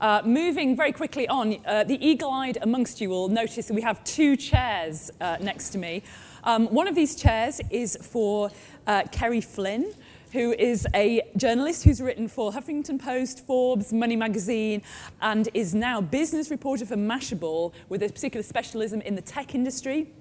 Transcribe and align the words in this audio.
Uh, 0.00 0.22
moving 0.24 0.76
very 0.76 0.92
quickly 0.92 1.26
on, 1.26 1.56
uh, 1.66 1.82
the 1.82 2.06
eagle-eyed 2.06 2.56
amongst 2.62 3.00
you 3.00 3.10
will 3.10 3.28
notice 3.28 3.66
that 3.66 3.74
we 3.74 3.82
have 3.82 4.02
two 4.04 4.36
chairs 4.36 5.10
uh, 5.20 5.36
next 5.40 5.70
to 5.70 5.78
me. 5.78 6.04
Um, 6.44 6.68
one 6.68 6.86
of 6.86 6.94
these 6.94 7.16
chairs 7.16 7.60
is 7.68 7.98
for 8.00 8.48
uh, 8.86 9.02
Kerry 9.10 9.40
Flynn, 9.40 9.92
who 10.32 10.52
is 10.52 10.86
a 10.94 11.22
journalist 11.36 11.82
who's 11.82 12.00
written 12.00 12.28
for 12.28 12.52
Huffington 12.52 13.02
Post, 13.02 13.44
Forbes, 13.44 13.92
Money 13.92 14.14
Magazine, 14.14 14.82
and 15.20 15.48
is 15.52 15.74
now 15.74 16.00
business 16.00 16.48
reporter 16.48 16.86
for 16.86 16.96
Mashable 16.96 17.72
with 17.88 18.00
a 18.04 18.08
particular 18.08 18.44
specialism 18.44 19.00
in 19.00 19.16
the 19.16 19.22
tech 19.22 19.52
industry. 19.52 20.12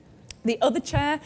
The 0.44 0.59
other 0.62 0.80
chair 0.80 1.20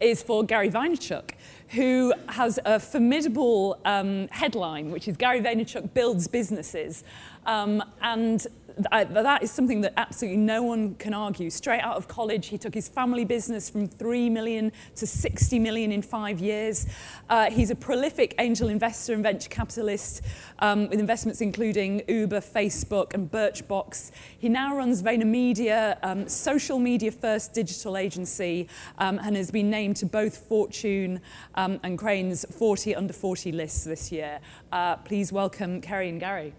is 0.00 0.22
for 0.22 0.44
Gary 0.44 0.70
Vaynerchuk, 0.70 1.30
who 1.70 2.14
has 2.28 2.60
a 2.64 2.78
formidable 2.78 3.80
um, 3.84 4.28
headline, 4.28 4.92
which 4.92 5.08
is 5.08 5.16
Gary 5.16 5.40
Vaynerchuk 5.40 5.92
builds 5.92 6.28
businesses. 6.28 7.02
Um, 7.48 7.82
and 8.02 8.46
I, 8.92 9.04
that 9.04 9.42
is 9.42 9.50
something 9.50 9.80
that 9.80 9.94
absolutely 9.96 10.36
no 10.36 10.62
one 10.62 10.94
can 10.96 11.14
argue. 11.14 11.50
Straight 11.50 11.80
out 11.80 11.96
of 11.96 12.06
college, 12.06 12.48
he 12.48 12.58
took 12.58 12.74
his 12.74 12.88
family 12.88 13.24
business 13.24 13.68
from 13.70 13.88
3 13.88 14.30
million 14.30 14.70
to 14.96 15.06
60 15.06 15.58
million 15.58 15.90
in 15.90 16.02
five 16.02 16.40
years. 16.40 16.86
Uh, 17.28 17.50
he's 17.50 17.70
a 17.70 17.74
prolific 17.74 18.34
angel 18.38 18.68
investor 18.68 19.14
and 19.14 19.22
venture 19.22 19.48
capitalist 19.48 20.22
um, 20.60 20.88
with 20.90 21.00
investments 21.00 21.40
including 21.40 22.02
Uber, 22.06 22.40
Facebook, 22.40 23.14
and 23.14 23.30
Birchbox. 23.30 24.10
He 24.38 24.48
now 24.50 24.76
runs 24.76 25.02
VaynerMedia, 25.02 25.98
um, 26.02 26.28
social 26.28 26.78
media 26.78 27.10
first 27.10 27.54
digital 27.54 27.96
agency, 27.96 28.68
um, 28.98 29.18
and 29.22 29.36
has 29.36 29.50
been 29.50 29.70
named 29.70 29.96
to 29.96 30.06
both 30.06 30.36
Fortune 30.36 31.20
um, 31.54 31.80
and 31.82 31.98
Crain's 31.98 32.44
40 32.44 32.94
under 32.94 33.14
40 33.14 33.52
lists 33.52 33.84
this 33.84 34.12
year. 34.12 34.38
Uh, 34.70 34.96
please 34.96 35.32
welcome 35.32 35.80
Kerry 35.80 36.10
and 36.10 36.20
Gary. 36.20 36.52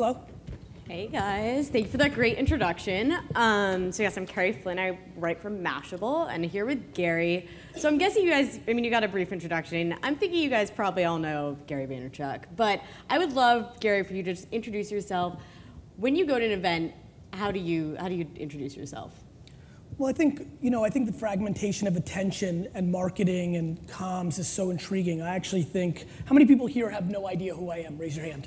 Hello. 0.00 0.16
Hey 0.86 1.08
guys, 1.08 1.70
thank 1.70 1.86
you 1.86 1.90
for 1.90 1.96
that 1.96 2.14
great 2.14 2.38
introduction. 2.38 3.18
Um, 3.34 3.90
so 3.90 4.04
yes, 4.04 4.16
I'm 4.16 4.26
Kerry 4.26 4.52
Flynn. 4.52 4.78
I 4.78 4.96
write 5.16 5.42
for 5.42 5.50
Mashable, 5.50 6.32
and 6.32 6.44
here 6.44 6.64
with 6.66 6.94
Gary. 6.94 7.48
So 7.76 7.88
I'm 7.88 7.98
guessing 7.98 8.22
you 8.22 8.30
guys. 8.30 8.60
I 8.68 8.74
mean, 8.74 8.84
you 8.84 8.92
got 8.92 9.02
a 9.02 9.08
brief 9.08 9.32
introduction. 9.32 9.96
I'm 10.04 10.14
thinking 10.14 10.38
you 10.38 10.50
guys 10.50 10.70
probably 10.70 11.04
all 11.04 11.18
know 11.18 11.58
Gary 11.66 11.84
Vaynerchuk, 11.84 12.44
but 12.54 12.80
I 13.10 13.18
would 13.18 13.32
love 13.32 13.80
Gary 13.80 14.04
for 14.04 14.14
you 14.14 14.22
to 14.22 14.34
just 14.34 14.46
introduce 14.52 14.92
yourself. 14.92 15.42
When 15.96 16.14
you 16.14 16.26
go 16.26 16.38
to 16.38 16.44
an 16.44 16.52
event, 16.52 16.94
how 17.32 17.50
do 17.50 17.58
you 17.58 17.96
how 17.98 18.08
do 18.08 18.14
you 18.14 18.28
introduce 18.36 18.76
yourself? 18.76 19.10
Well, 19.98 20.08
I 20.08 20.12
think 20.12 20.46
you 20.60 20.70
know 20.70 20.84
I 20.84 20.90
think 20.90 21.06
the 21.06 21.18
fragmentation 21.18 21.88
of 21.88 21.96
attention 21.96 22.68
and 22.74 22.92
marketing 22.92 23.56
and 23.56 23.84
comms 23.88 24.38
is 24.38 24.46
so 24.46 24.70
intriguing. 24.70 25.22
I 25.22 25.34
actually 25.34 25.64
think 25.64 26.06
how 26.24 26.34
many 26.34 26.46
people 26.46 26.68
here 26.68 26.88
have 26.88 27.10
no 27.10 27.26
idea 27.26 27.52
who 27.52 27.70
I 27.70 27.78
am? 27.78 27.98
Raise 27.98 28.16
your 28.16 28.26
hand. 28.26 28.46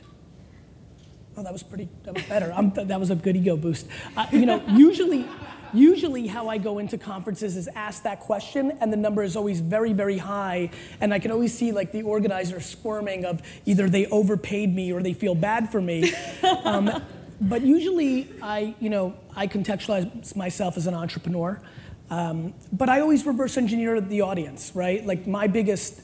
Oh, 1.38 1.44
that 1.44 1.54
was 1.54 1.64
pretty, 1.64 1.88
that 2.04 2.14
was 2.14 2.24
better. 2.24 2.54
I'm, 2.56 2.72
that 2.72 3.00
was 3.00 3.10
a 3.10 3.16
good 3.16 3.36
ego 3.36 3.56
boost. 3.56 3.88
Uh, 4.18 4.26
you 4.32 4.46
know, 4.46 4.62
usually, 4.68 5.26
usually 5.74 6.28
how 6.28 6.50
I 6.50 6.58
go 6.58 6.80
into 6.80 6.98
conferences 6.98 7.56
is 7.56 7.70
ask 7.70 8.04
that 8.04 8.20
question, 8.20 8.78
and 8.82 8.92
the 8.92 8.98
number 8.98 9.24
is 9.24 9.36
always 9.38 9.62
very, 9.62 9.94
very 9.94 10.18
high. 10.18 10.72
And 11.00 11.14
I 11.14 11.20
can 11.20 11.32
always 11.32 11.58
see 11.58 11.72
like 11.72 11.94
the 11.94 12.04
organizer 12.04 12.60
squirming 12.60 13.26
of 13.26 13.42
either 13.66 13.90
they 13.90 14.08
overpaid 14.08 14.76
me 14.76 14.92
or 14.92 15.02
they 15.02 15.14
feel 15.14 15.36
bad 15.36 15.72
for 15.72 15.82
me. 15.82 16.14
Um, 16.64 17.04
but 17.40 17.64
usually, 17.64 18.30
I, 18.42 18.76
you 18.80 18.90
know, 18.90 19.16
I 19.36 19.48
contextualize 19.48 20.36
myself 20.36 20.78
as 20.78 20.86
an 20.86 20.94
entrepreneur. 20.94 21.60
Um, 22.12 22.54
but 22.72 22.88
I 22.88 23.00
always 23.00 23.26
reverse 23.26 23.58
engineer 23.58 24.00
the 24.00 24.22
audience, 24.22 24.74
right? 24.76 25.04
Like 25.04 25.26
my 25.26 25.48
biggest, 25.48 26.02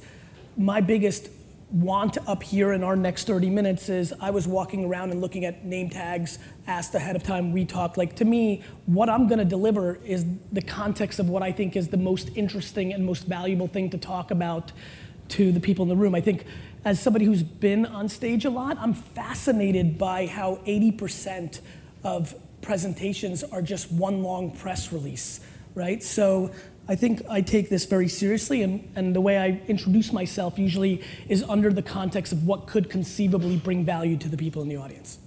my 0.57 0.81
biggest 0.81 1.29
want 1.69 2.17
up 2.27 2.43
here 2.43 2.71
in 2.71 2.83
our 2.83 2.95
next 2.95 3.27
30 3.27 3.49
minutes 3.49 3.89
is 3.89 4.13
I 4.21 4.29
was 4.29 4.47
walking 4.47 4.85
around 4.85 5.11
and 5.11 5.19
looking 5.19 5.43
at 5.43 5.65
name 5.65 5.89
tags, 5.89 6.39
asked 6.65 6.95
ahead 6.95 7.15
of 7.15 7.23
time, 7.23 7.51
we 7.51 7.65
talked. 7.65 7.97
Like 7.97 8.15
to 8.17 8.25
me, 8.25 8.63
what 8.85 9.09
I'm 9.09 9.27
gonna 9.27 9.45
deliver 9.45 9.95
is 10.05 10.25
the 10.51 10.61
context 10.61 11.19
of 11.19 11.29
what 11.29 11.43
I 11.43 11.51
think 11.51 11.75
is 11.75 11.89
the 11.89 11.97
most 11.97 12.29
interesting 12.35 12.93
and 12.93 13.05
most 13.05 13.27
valuable 13.27 13.67
thing 13.67 13.89
to 13.89 13.97
talk 13.97 14.31
about 14.31 14.71
to 15.29 15.51
the 15.51 15.59
people 15.59 15.83
in 15.83 15.89
the 15.89 15.95
room. 15.95 16.15
I 16.15 16.21
think 16.21 16.45
as 16.85 17.01
somebody 17.01 17.25
who's 17.25 17.43
been 17.43 17.85
on 17.85 18.07
stage 18.07 18.45
a 18.45 18.49
lot, 18.49 18.77
I'm 18.79 18.93
fascinated 18.93 19.97
by 19.97 20.25
how 20.25 20.61
80% 20.65 21.59
of 22.03 22.33
presentations 22.61 23.43
are 23.43 23.61
just 23.61 23.91
one 23.91 24.23
long 24.23 24.51
press 24.51 24.93
release, 24.93 25.41
right? 25.75 26.01
So 26.01 26.51
I 26.89 26.95
think 26.95 27.21
I 27.29 27.41
take 27.41 27.69
this 27.69 27.85
very 27.85 28.07
seriously, 28.07 28.61
and, 28.61 28.89
and 28.95 29.13
the 29.13 29.19
way 29.19 29.37
I 29.37 29.61
introduce 29.67 30.13
myself 30.13 30.57
usually 30.57 31.03
is 31.27 31.43
under 31.43 31.71
the 31.71 31.81
context 31.81 32.31
of 32.31 32.47
what 32.47 32.65
could 32.67 32.89
conceivably 32.89 33.57
bring 33.57 33.83
value 33.83 34.15
to 34.17 34.29
the 34.29 34.37
people 34.37 34.61
in 34.61 34.69
the 34.69 34.77
audience. 34.77 35.19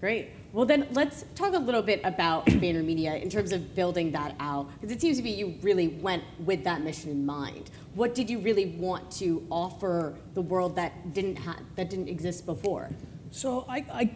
Great. 0.00 0.30
Well, 0.52 0.66
then 0.66 0.86
let's 0.92 1.24
talk 1.34 1.54
a 1.54 1.58
little 1.58 1.80
bit 1.80 2.02
about 2.04 2.44
VaynerMedia 2.62 3.22
in 3.22 3.30
terms 3.30 3.52
of 3.52 3.74
building 3.74 4.12
that 4.12 4.34
out, 4.38 4.68
because 4.74 4.94
it 4.94 5.00
seems 5.00 5.16
to 5.16 5.22
be 5.22 5.30
you 5.30 5.54
really 5.62 5.88
went 5.88 6.24
with 6.40 6.62
that 6.64 6.82
mission 6.82 7.10
in 7.10 7.24
mind. 7.24 7.70
What 7.94 8.14
did 8.14 8.28
you 8.28 8.40
really 8.40 8.66
want 8.66 9.10
to 9.12 9.46
offer 9.48 10.14
the 10.34 10.42
world 10.42 10.76
that 10.76 11.14
didn't 11.14 11.36
ha- 11.36 11.60
that 11.76 11.88
didn't 11.88 12.08
exist 12.08 12.44
before? 12.44 12.90
So 13.32 13.64
I, 13.66 13.76
I, 13.90 14.10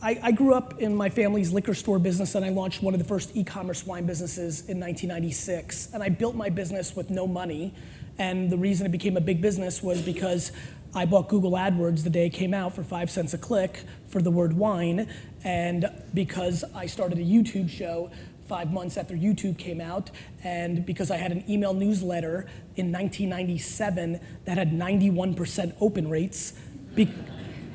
I, 0.00 0.20
I, 0.22 0.30
grew 0.30 0.54
up 0.54 0.80
in 0.80 0.94
my 0.94 1.08
family's 1.08 1.52
liquor 1.52 1.74
store 1.74 1.98
business, 1.98 2.36
and 2.36 2.44
I 2.44 2.50
launched 2.50 2.80
one 2.80 2.94
of 2.94 3.00
the 3.00 3.04
first 3.04 3.36
e-commerce 3.36 3.84
wine 3.84 4.06
businesses 4.06 4.60
in 4.68 4.78
1996. 4.78 5.88
And 5.92 6.00
I 6.00 6.08
built 6.08 6.36
my 6.36 6.48
business 6.48 6.94
with 6.94 7.10
no 7.10 7.26
money. 7.26 7.74
And 8.18 8.50
the 8.50 8.56
reason 8.56 8.86
it 8.86 8.92
became 8.92 9.16
a 9.16 9.20
big 9.20 9.40
business 9.40 9.82
was 9.82 10.00
because 10.00 10.52
I 10.94 11.06
bought 11.06 11.28
Google 11.28 11.52
AdWords 11.52 12.04
the 12.04 12.10
day 12.10 12.26
it 12.26 12.34
came 12.34 12.54
out 12.54 12.72
for 12.72 12.84
five 12.84 13.10
cents 13.10 13.34
a 13.34 13.38
click 13.38 13.82
for 14.06 14.22
the 14.22 14.30
word 14.30 14.52
wine, 14.52 15.12
and 15.42 15.90
because 16.14 16.62
I 16.72 16.86
started 16.86 17.18
a 17.18 17.24
YouTube 17.24 17.68
show 17.68 18.12
five 18.46 18.72
months 18.72 18.96
after 18.96 19.16
YouTube 19.16 19.58
came 19.58 19.80
out, 19.80 20.12
and 20.44 20.86
because 20.86 21.10
I 21.10 21.16
had 21.16 21.32
an 21.32 21.42
email 21.50 21.74
newsletter 21.74 22.46
in 22.76 22.92
1997 22.92 24.20
that 24.44 24.56
had 24.56 24.70
91% 24.70 25.74
open 25.80 26.08
rates. 26.08 26.52
Be- 26.94 27.12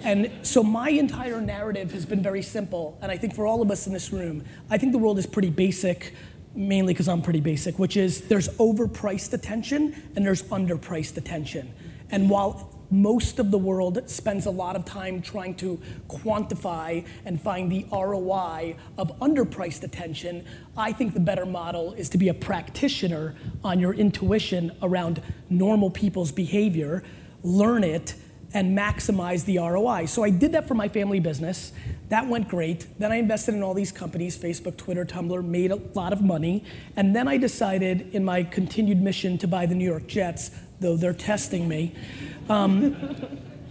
and 0.03 0.31
so 0.41 0.63
my 0.63 0.89
entire 0.89 1.41
narrative 1.41 1.91
has 1.91 2.05
been 2.05 2.21
very 2.21 2.41
simple, 2.41 2.97
and 3.01 3.11
I 3.11 3.17
think 3.17 3.33
for 3.33 3.45
all 3.45 3.61
of 3.61 3.71
us 3.71 3.87
in 3.87 3.93
this 3.93 4.11
room, 4.11 4.43
I 4.69 4.77
think 4.77 4.91
the 4.91 4.97
world 4.97 5.19
is 5.19 5.25
pretty 5.25 5.49
basic, 5.49 6.13
mainly 6.55 6.93
because 6.93 7.07
I'm 7.07 7.21
pretty 7.21 7.41
basic, 7.41 7.77
which 7.79 7.97
is 7.97 8.21
there's 8.21 8.49
overpriced 8.57 9.33
attention 9.33 9.95
and 10.15 10.25
there's 10.25 10.43
underpriced 10.43 11.17
attention. 11.17 11.73
And 12.09 12.29
while 12.29 12.73
most 12.89 13.39
of 13.39 13.51
the 13.51 13.57
world 13.57 14.09
spends 14.09 14.45
a 14.45 14.51
lot 14.51 14.75
of 14.75 14.85
time 14.85 15.21
trying 15.21 15.55
to 15.55 15.79
quantify 16.07 17.05
and 17.25 17.41
find 17.41 17.71
the 17.71 17.85
ROI 17.91 18.75
of 18.97 19.17
underpriced 19.19 19.83
attention. 19.83 20.45
I 20.77 20.93
think 20.93 21.13
the 21.13 21.19
better 21.19 21.45
model 21.45 21.93
is 21.93 22.09
to 22.09 22.17
be 22.17 22.29
a 22.29 22.33
practitioner 22.33 23.35
on 23.63 23.79
your 23.79 23.93
intuition 23.93 24.71
around 24.81 25.21
normal 25.49 25.89
people's 25.89 26.31
behavior, 26.31 27.03
learn 27.43 27.83
it, 27.83 28.15
and 28.57 28.75
maximize 28.75 29.45
the 29.45 29.59
ROI. 29.59 30.07
So 30.07 30.23
I 30.23 30.31
did 30.31 30.53
that 30.53 30.67
for 30.67 30.73
my 30.73 30.87
family 30.87 31.19
business. 31.19 31.73
That 32.09 32.27
went 32.27 32.49
great. 32.49 32.87
Then 32.97 33.11
I 33.11 33.17
invested 33.17 33.53
in 33.53 33.61
all 33.61 33.75
these 33.75 33.91
companies 33.91 34.35
Facebook, 34.35 34.77
Twitter, 34.77 35.05
Tumblr, 35.05 35.45
made 35.45 35.69
a 35.69 35.75
lot 35.93 36.11
of 36.11 36.23
money. 36.23 36.65
And 36.95 37.15
then 37.15 37.27
I 37.27 37.37
decided 37.37 38.15
in 38.15 38.25
my 38.25 38.41
continued 38.41 38.99
mission 38.99 39.37
to 39.37 39.47
buy 39.47 39.67
the 39.67 39.75
New 39.75 39.85
York 39.85 40.07
Jets, 40.07 40.49
though 40.79 40.97
they're 40.97 41.13
testing 41.13 41.67
me, 41.67 41.93
um, 42.49 43.15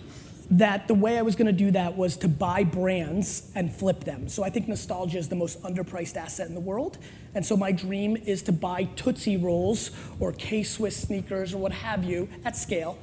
that 0.53 0.87
the 0.87 0.95
way 0.95 1.19
I 1.19 1.23
was 1.23 1.35
going 1.35 1.49
to 1.49 1.65
do 1.65 1.73
that 1.73 1.97
was 1.97 2.17
to 2.19 2.29
buy 2.29 2.63
brands 2.63 3.51
and 3.57 3.75
flip 3.75 4.05
them. 4.05 4.29
So 4.29 4.45
I 4.45 4.51
think 4.51 4.69
nostalgia 4.69 5.19
is 5.19 5.29
the 5.29 5.35
most 5.35 5.61
underpriced 5.63 6.15
asset 6.15 6.47
in 6.47 6.55
the 6.55 6.61
world. 6.61 6.99
And 7.35 7.45
so 7.45 7.57
my 7.57 7.73
dream 7.73 8.17
is 8.17 8.41
to 8.43 8.53
buy 8.53 8.85
Tootsie 8.95 9.37
Rolls 9.37 9.91
or 10.21 10.31
K-Swiss 10.31 10.97
sneakers 10.97 11.55
or 11.55 11.59
what 11.59 11.73
have 11.73 12.05
you 12.05 12.29
at 12.45 12.57
scale 12.57 12.97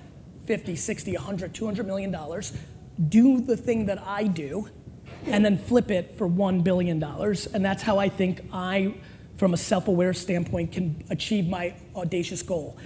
50, 0.46 0.76
60, 0.76 1.14
100, 1.14 1.54
200 1.54 1.88
million 1.88 2.12
dollars, 2.12 2.54
do 3.10 3.42
the 3.42 3.58
thing 3.58 3.86
that 3.88 4.00
I 4.00 4.26
do, 4.26 4.70
and 5.26 5.44
then 5.44 5.58
flip 5.58 5.90
it 5.90 6.18
for 6.18 6.28
$1 6.28 6.64
billion. 6.64 7.02
And 7.02 7.66
that's 7.66 7.82
how 7.82 7.98
I 7.98 8.10
think 8.10 8.42
I, 8.52 8.96
from 9.38 9.54
a 9.54 9.58
self 9.58 9.88
aware 9.88 10.14
standpoint, 10.14 10.72
can 10.72 11.04
achieve 11.10 11.48
my 11.48 11.76
audacious 11.96 12.42
goal. 12.42 12.78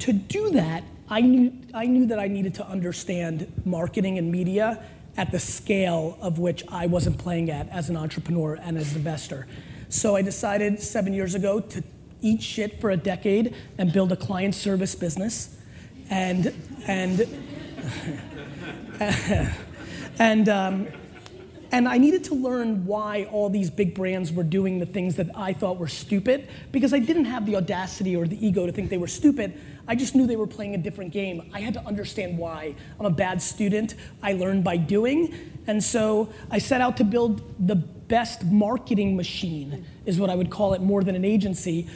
To 0.00 0.12
do 0.12 0.50
that, 0.50 0.84
I 1.08 1.20
knew, 1.20 1.52
I 1.72 1.86
knew 1.86 2.06
that 2.06 2.18
I 2.18 2.26
needed 2.26 2.54
to 2.56 2.66
understand 2.66 3.50
marketing 3.64 4.18
and 4.18 4.30
media 4.30 4.82
at 5.16 5.30
the 5.30 5.38
scale 5.38 6.18
of 6.20 6.38
which 6.38 6.64
I 6.68 6.86
wasn't 6.86 7.18
playing 7.18 7.50
at 7.50 7.68
as 7.70 7.88
an 7.88 7.96
entrepreneur 7.96 8.54
and 8.54 8.76
as 8.76 8.90
an 8.90 8.98
investor. 8.98 9.46
So 9.88 10.16
I 10.16 10.22
decided 10.22 10.80
seven 10.80 11.12
years 11.12 11.34
ago 11.34 11.60
to 11.60 11.82
eat 12.20 12.42
shit 12.42 12.80
for 12.80 12.90
a 12.90 12.96
decade 12.96 13.54
and 13.78 13.92
build 13.92 14.12
a 14.12 14.16
client 14.16 14.54
service 14.54 14.94
business 14.94 15.56
and 16.10 16.52
and 16.86 17.26
and 20.18 20.48
um, 20.48 20.88
And 21.72 21.88
I 21.88 21.98
needed 21.98 22.24
to 22.24 22.34
learn 22.34 22.86
why 22.86 23.24
all 23.24 23.50
these 23.50 23.70
big 23.70 23.94
brands 23.94 24.32
were 24.32 24.44
doing 24.44 24.78
the 24.78 24.86
things 24.86 25.16
that 25.16 25.28
I 25.34 25.52
thought 25.52 25.78
were 25.78 25.88
stupid 25.88 26.48
because 26.70 26.94
I 26.94 27.00
didn't 27.00 27.24
have 27.24 27.44
the 27.44 27.56
audacity 27.56 28.14
or 28.14 28.26
the 28.26 28.46
ego 28.46 28.66
to 28.66 28.72
think 28.72 28.88
they 28.88 28.98
were 28.98 29.08
stupid. 29.08 29.60
I 29.88 29.94
just 29.94 30.14
knew 30.14 30.26
they 30.26 30.36
were 30.36 30.46
playing 30.46 30.74
a 30.74 30.78
different 30.78 31.12
game. 31.12 31.50
I 31.52 31.60
had 31.60 31.74
to 31.74 31.84
understand 31.84 32.38
why. 32.38 32.74
I'm 33.00 33.06
a 33.06 33.10
bad 33.10 33.42
student. 33.42 33.94
I 34.22 34.32
learn 34.32 34.62
by 34.62 34.76
doing. 34.76 35.34
And 35.66 35.82
so 35.82 36.32
I 36.50 36.58
set 36.58 36.80
out 36.80 36.96
to 36.98 37.04
build 37.04 37.42
the 37.66 37.76
best 38.08 38.44
marketing 38.44 39.16
machine, 39.16 39.84
is 40.04 40.18
what 40.18 40.30
I 40.30 40.34
would 40.34 40.50
call 40.50 40.74
it, 40.74 40.80
more 40.80 41.02
than 41.02 41.14
an 41.14 41.24
agency. 41.24 41.88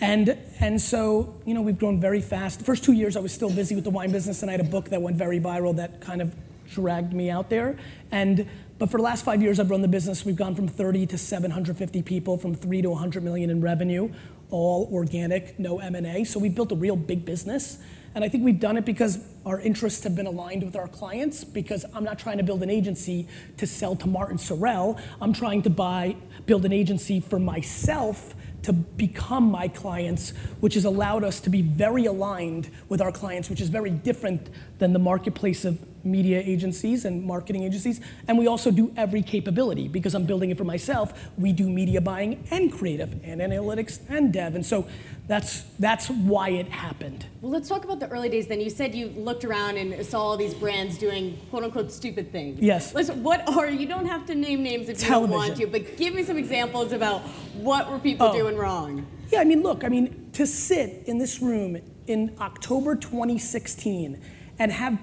And, 0.00 0.36
and 0.60 0.80
so, 0.80 1.34
you 1.44 1.54
know, 1.54 1.62
we've 1.62 1.78
grown 1.78 2.00
very 2.00 2.20
fast. 2.20 2.58
The 2.58 2.64
first 2.64 2.84
two 2.84 2.92
years 2.92 3.16
I 3.16 3.20
was 3.20 3.32
still 3.32 3.50
busy 3.50 3.74
with 3.74 3.84
the 3.84 3.90
wine 3.90 4.12
business, 4.12 4.42
and 4.42 4.50
I 4.50 4.52
had 4.52 4.60
a 4.60 4.68
book 4.68 4.90
that 4.90 5.00
went 5.00 5.16
very 5.16 5.40
viral 5.40 5.76
that 5.76 6.00
kind 6.00 6.20
of 6.20 6.34
dragged 6.70 7.12
me 7.12 7.30
out 7.30 7.50
there. 7.50 7.78
And 8.10 8.48
but 8.78 8.90
for 8.90 8.96
the 8.96 9.04
last 9.04 9.24
five 9.24 9.40
years, 9.40 9.60
I've 9.60 9.70
run 9.70 9.82
the 9.82 9.88
business. 9.88 10.24
We've 10.24 10.36
gone 10.36 10.54
from 10.54 10.66
30 10.66 11.06
to 11.06 11.18
750 11.18 12.02
people, 12.02 12.36
from 12.36 12.54
three 12.54 12.82
to 12.82 12.90
100 12.90 13.22
million 13.22 13.50
in 13.50 13.60
revenue, 13.60 14.10
all 14.50 14.88
organic, 14.92 15.58
no 15.58 15.78
M&A. 15.78 16.24
So 16.24 16.40
we've 16.40 16.54
built 16.54 16.72
a 16.72 16.74
real 16.74 16.96
big 16.96 17.24
business. 17.24 17.78
And 18.14 18.22
I 18.22 18.28
think 18.28 18.44
we've 18.44 18.60
done 18.60 18.76
it 18.76 18.84
because 18.84 19.18
our 19.44 19.60
interests 19.60 20.04
have 20.04 20.14
been 20.14 20.26
aligned 20.26 20.62
with 20.62 20.76
our 20.76 20.86
clients. 20.88 21.42
Because 21.44 21.84
I'm 21.92 22.04
not 22.04 22.18
trying 22.18 22.38
to 22.38 22.44
build 22.44 22.62
an 22.62 22.70
agency 22.70 23.26
to 23.56 23.66
sell 23.66 23.96
to 23.96 24.06
Martin 24.06 24.36
Sorrell. 24.36 25.00
I'm 25.20 25.32
trying 25.32 25.62
to 25.62 25.70
buy, 25.70 26.16
build 26.46 26.64
an 26.64 26.72
agency 26.72 27.20
for 27.20 27.38
myself 27.38 28.34
to 28.62 28.72
become 28.72 29.50
my 29.50 29.68
clients, 29.68 30.30
which 30.60 30.74
has 30.74 30.84
allowed 30.84 31.22
us 31.22 31.38
to 31.40 31.50
be 31.50 31.60
very 31.60 32.06
aligned 32.06 32.70
with 32.88 33.02
our 33.02 33.12
clients, 33.12 33.50
which 33.50 33.60
is 33.60 33.68
very 33.68 33.90
different 33.90 34.48
than 34.78 34.92
the 34.92 34.98
marketplace 34.98 35.64
of 35.64 35.78
media 36.04 36.40
agencies 36.44 37.04
and 37.04 37.24
marketing 37.24 37.62
agencies. 37.64 38.00
And 38.28 38.38
we 38.38 38.46
also 38.46 38.70
do 38.70 38.92
every 38.96 39.22
capability 39.22 39.88
because 39.88 40.14
I'm 40.14 40.24
building 40.26 40.50
it 40.50 40.58
for 40.58 40.64
myself. 40.64 41.28
We 41.38 41.52
do 41.52 41.68
media 41.68 42.00
buying 42.00 42.44
and 42.50 42.72
creative 42.72 43.12
and 43.24 43.40
analytics 43.40 44.00
and 44.08 44.32
dev. 44.32 44.54
And 44.54 44.64
so 44.64 44.86
that's 45.26 45.62
that's 45.78 46.08
why 46.10 46.50
it 46.50 46.68
happened. 46.68 47.24
Well, 47.40 47.50
let's 47.52 47.68
talk 47.68 47.84
about 47.84 47.98
the 48.00 48.08
early 48.08 48.28
days. 48.28 48.46
Then 48.46 48.60
you 48.60 48.68
said 48.70 48.94
you 48.94 49.08
looked 49.08 49.44
around 49.44 49.78
and 49.78 50.04
saw 50.04 50.20
all 50.20 50.36
these 50.36 50.52
brands 50.54 50.98
doing 50.98 51.38
quote 51.50 51.64
unquote 51.64 51.90
stupid 51.90 52.30
things. 52.30 52.60
Yes. 52.60 52.94
Listen, 52.94 53.22
what 53.22 53.48
are 53.48 53.68
you 53.68 53.86
don't 53.86 54.06
have 54.06 54.26
to 54.26 54.34
name 54.34 54.62
names 54.62 54.88
if 54.88 54.98
Television. 54.98 55.22
you 55.22 55.26
don't 55.28 55.48
want 55.48 55.56
to, 55.60 55.66
but 55.66 55.96
give 55.96 56.14
me 56.14 56.22
some 56.24 56.36
examples 56.36 56.92
about 56.92 57.22
what 57.54 57.90
were 57.90 57.98
people 57.98 58.26
Oh. 58.28 58.32
doing 58.32 58.56
wrong. 58.56 59.06
Yeah, 59.32 59.40
I 59.40 59.44
mean, 59.44 59.62
look, 59.62 59.84
I 59.84 59.88
mean, 59.88 60.28
to 60.34 60.46
sit 60.46 61.04
in 61.06 61.18
this 61.18 61.40
room 61.40 61.78
in 62.06 62.36
October 62.40 62.94
2016 62.94 64.20
and 64.58 64.70
have, 64.72 64.98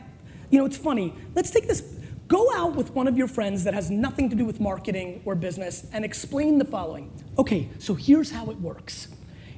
you 0.52 0.60
know, 0.60 0.66
it's 0.66 0.78
funny. 0.78 1.16
Let's 1.34 1.50
take 1.50 1.68
this. 1.68 1.82
Go 2.28 2.50
out 2.54 2.76
with 2.76 2.92
one 2.92 3.08
of 3.08 3.18
your 3.18 3.28
friends 3.28 3.64
that 3.64 3.74
has 3.74 3.90
nothing 3.90 4.30
to 4.30 4.36
do 4.36 4.46
with 4.46 4.60
marketing 4.60 5.22
or 5.26 5.36
business 5.36 5.88
and 5.92 6.06
explain 6.06 6.60
the 6.60 6.66
following. 6.66 7.12
Okay, 7.38 7.70
so 7.80 7.96
here's 7.96 8.32
how 8.32 8.50
it 8.52 8.60
works. 8.60 9.08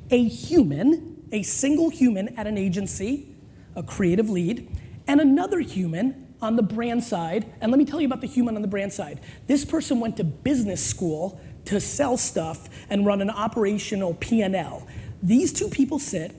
A 0.09 0.23
human, 0.23 1.23
a 1.31 1.43
single 1.43 1.89
human 1.89 2.29
at 2.37 2.47
an 2.47 2.57
agency, 2.57 3.35
a 3.75 3.83
creative 3.83 4.29
lead, 4.29 4.69
and 5.07 5.19
another 5.19 5.59
human 5.59 6.33
on 6.41 6.55
the 6.55 6.63
brand 6.63 7.03
side. 7.03 7.45
And 7.61 7.71
let 7.71 7.77
me 7.77 7.85
tell 7.85 8.01
you 8.01 8.07
about 8.07 8.21
the 8.21 8.27
human 8.27 8.55
on 8.55 8.61
the 8.61 8.67
brand 8.67 8.93
side. 8.93 9.19
This 9.47 9.65
person 9.65 9.99
went 9.99 10.17
to 10.17 10.23
business 10.23 10.83
school 10.83 11.39
to 11.65 11.79
sell 11.79 12.17
stuff 12.17 12.69
and 12.89 13.05
run 13.05 13.21
an 13.21 13.29
operational 13.29 14.13
P&L. 14.15 14.87
These 15.21 15.53
two 15.53 15.69
people 15.69 15.99
sit. 15.99 16.35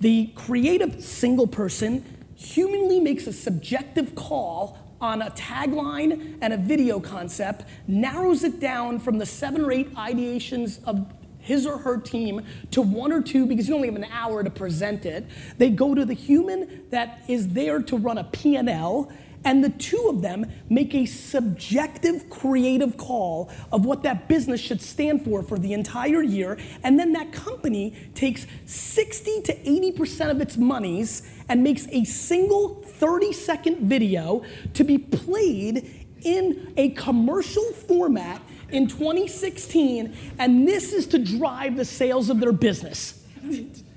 The 0.00 0.30
creative 0.34 1.02
single 1.02 1.46
person 1.46 2.04
humanly 2.38 3.00
makes 3.00 3.26
a 3.26 3.32
subjective 3.32 4.14
call 4.14 4.78
on 5.00 5.22
a 5.22 5.30
tagline 5.32 6.38
and 6.40 6.52
a 6.52 6.56
video 6.56 7.00
concept, 7.00 7.64
narrows 7.86 8.44
it 8.44 8.60
down 8.60 8.98
from 8.98 9.18
the 9.18 9.26
seven 9.26 9.64
or 9.64 9.72
eight 9.72 9.92
ideations 9.94 10.82
of 10.84 11.12
his 11.40 11.66
or 11.66 11.78
her 11.78 11.98
team 11.98 12.44
to 12.70 12.80
one 12.80 13.12
or 13.12 13.22
two 13.22 13.46
because 13.46 13.68
you 13.68 13.74
only 13.74 13.88
have 13.88 13.96
an 13.96 14.06
hour 14.12 14.44
to 14.44 14.50
present 14.50 15.04
it. 15.04 15.26
They 15.56 15.70
go 15.70 15.94
to 15.94 16.04
the 16.04 16.14
human 16.14 16.84
that 16.90 17.22
is 17.26 17.48
there 17.48 17.80
to 17.82 17.96
run 17.96 18.18
a 18.18 18.24
P&L 18.24 19.12
and 19.44 19.62
the 19.62 19.70
two 19.70 20.08
of 20.08 20.20
them 20.20 20.46
make 20.68 20.94
a 20.94 21.06
subjective 21.06 22.28
creative 22.28 22.96
call 22.96 23.50
of 23.72 23.84
what 23.84 24.02
that 24.02 24.28
business 24.28 24.60
should 24.60 24.82
stand 24.82 25.24
for 25.24 25.42
for 25.42 25.58
the 25.58 25.72
entire 25.72 26.22
year 26.22 26.58
and 26.82 26.98
then 26.98 27.12
that 27.12 27.32
company 27.32 27.94
takes 28.14 28.46
60 28.66 29.42
to 29.42 29.54
80% 29.54 30.30
of 30.30 30.40
its 30.40 30.56
monies 30.56 31.22
and 31.48 31.62
makes 31.62 31.86
a 31.88 32.04
single 32.04 32.82
30 32.82 33.32
second 33.32 33.78
video 33.88 34.44
to 34.74 34.84
be 34.84 34.98
played 34.98 36.06
in 36.22 36.72
a 36.76 36.90
commercial 36.90 37.64
format 37.72 38.42
in 38.70 38.86
2016 38.86 40.14
and 40.38 40.66
this 40.66 40.92
is 40.92 41.06
to 41.06 41.18
drive 41.18 41.76
the 41.76 41.84
sales 41.84 42.28
of 42.28 42.40
their 42.40 42.52
business 42.52 43.24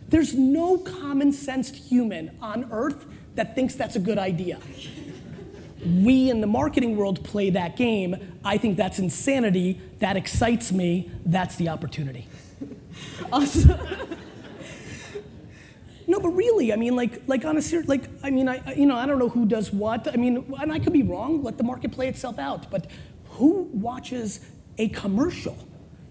there's 0.08 0.34
no 0.36 0.78
common 0.78 1.32
sensed 1.34 1.76
human 1.76 2.38
on 2.42 2.70
earth 2.72 3.06
that 3.36 3.56
thinks 3.56 3.76
that's 3.76 3.96
a 3.96 4.00
good 4.00 4.20
idea 4.20 4.60
we 5.86 6.30
in 6.30 6.42
the 6.42 6.48
marketing 6.48 6.96
world 6.96 7.24
play 7.24 7.50
that 7.52 7.76
game. 7.76 8.16
I 8.46 8.58
think 8.58 8.78
that's 8.78 9.00
insanity. 9.00 9.82
That 10.00 10.16
excites 10.16 10.72
me. 10.72 11.10
That's 11.26 11.56
the 11.56 11.70
opportunity. 11.70 12.28
Awesome. 13.32 13.80
No, 16.12 16.20
but 16.20 16.32
really, 16.32 16.74
I 16.74 16.76
mean, 16.76 16.98
like, 16.98 17.22
like 17.28 17.46
on 17.46 17.56
a 17.56 17.62
serious, 17.62 17.88
like, 17.88 18.04
I 18.22 18.32
mean, 18.32 18.50
I, 18.50 18.74
you 18.74 18.86
know, 18.86 18.98
I 18.98 19.06
don't 19.06 19.18
know 19.18 19.30
who 19.30 19.46
does 19.46 19.72
what. 19.72 20.14
I 20.14 20.18
mean, 20.18 20.44
and 20.60 20.70
I 20.70 20.78
could 20.78 20.92
be 20.92 21.04
wrong. 21.04 21.42
Let 21.42 21.58
the 21.58 21.64
market 21.64 21.94
play 21.94 22.10
itself 22.10 22.38
out. 22.38 22.70
But 22.70 22.92
who 23.30 23.70
watches 23.72 24.42
a 24.78 24.90
commercial 24.90 25.58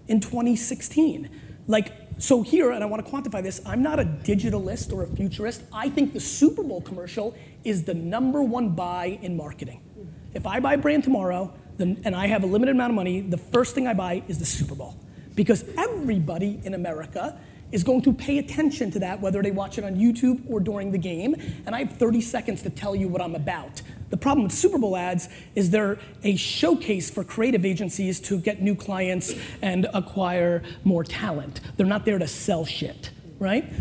in 0.07 0.19
2016? 0.19 1.29
Like, 1.67 1.91
so 2.17 2.41
here, 2.41 2.71
and 2.71 2.83
I 2.83 2.87
want 2.87 3.05
to 3.05 3.11
quantify 3.11 3.43
this. 3.43 3.61
I'm 3.63 3.83
not 3.83 3.99
a 3.99 4.03
digitalist 4.03 4.91
or 4.91 5.03
a 5.03 5.07
futurist. 5.07 5.61
I 5.71 5.87
think 5.87 6.13
the 6.13 6.19
Super 6.19 6.63
Bowl 6.63 6.81
commercial 6.81 7.35
is 7.63 7.83
the 7.83 7.93
number 7.93 8.41
one 8.41 8.69
buy 8.69 9.19
in 9.21 9.37
marketing. 9.37 9.83
If 10.33 10.47
I 10.47 10.59
buy 10.59 10.77
brand 10.77 11.03
tomorrow, 11.03 11.53
then, 11.77 12.01
and 12.05 12.15
I 12.15 12.25
have 12.25 12.41
a 12.41 12.47
limited 12.47 12.71
amount 12.71 12.89
of 12.89 12.95
money, 12.95 13.21
the 13.21 13.37
first 13.37 13.75
thing 13.75 13.85
I 13.85 13.93
buy 13.93 14.23
is 14.27 14.39
the 14.39 14.47
Super 14.47 14.73
Bowl, 14.73 14.95
because 15.35 15.63
everybody 15.77 16.59
in 16.63 16.73
America 16.73 17.39
is 17.71 17.83
going 17.83 18.01
to 18.01 18.13
pay 18.13 18.37
attention 18.37 18.91
to 18.91 18.99
that, 18.99 19.21
whether 19.21 19.41
they 19.41 19.51
watch 19.51 19.77
it 19.77 19.83
on 19.83 19.95
YouTube 19.95 20.41
or 20.49 20.59
during 20.59 20.91
the 20.91 20.97
game. 20.97 21.35
And 21.65 21.75
I 21.75 21.79
have 21.79 21.97
30 21.97 22.21
seconds 22.21 22.61
to 22.63 22.69
tell 22.69 22.95
you 22.95 23.07
what 23.07 23.21
I'm 23.21 23.35
about. 23.35 23.81
The 24.09 24.17
problem 24.17 24.43
with 24.43 24.51
Super 24.51 24.77
Bowl 24.77 24.97
ads 24.97 25.29
is 25.55 25.69
they're 25.69 25.97
a 26.23 26.35
showcase 26.35 27.09
for 27.09 27.23
creative 27.23 27.65
agencies 27.65 28.19
to 28.21 28.37
get 28.37 28.61
new 28.61 28.75
clients 28.75 29.33
and 29.61 29.87
acquire 29.93 30.63
more 30.83 31.03
talent. 31.03 31.61
They're 31.77 31.85
not 31.85 32.05
there 32.05 32.19
to 32.19 32.27
sell 32.27 32.65
shit, 32.65 33.11
right? 33.39 33.71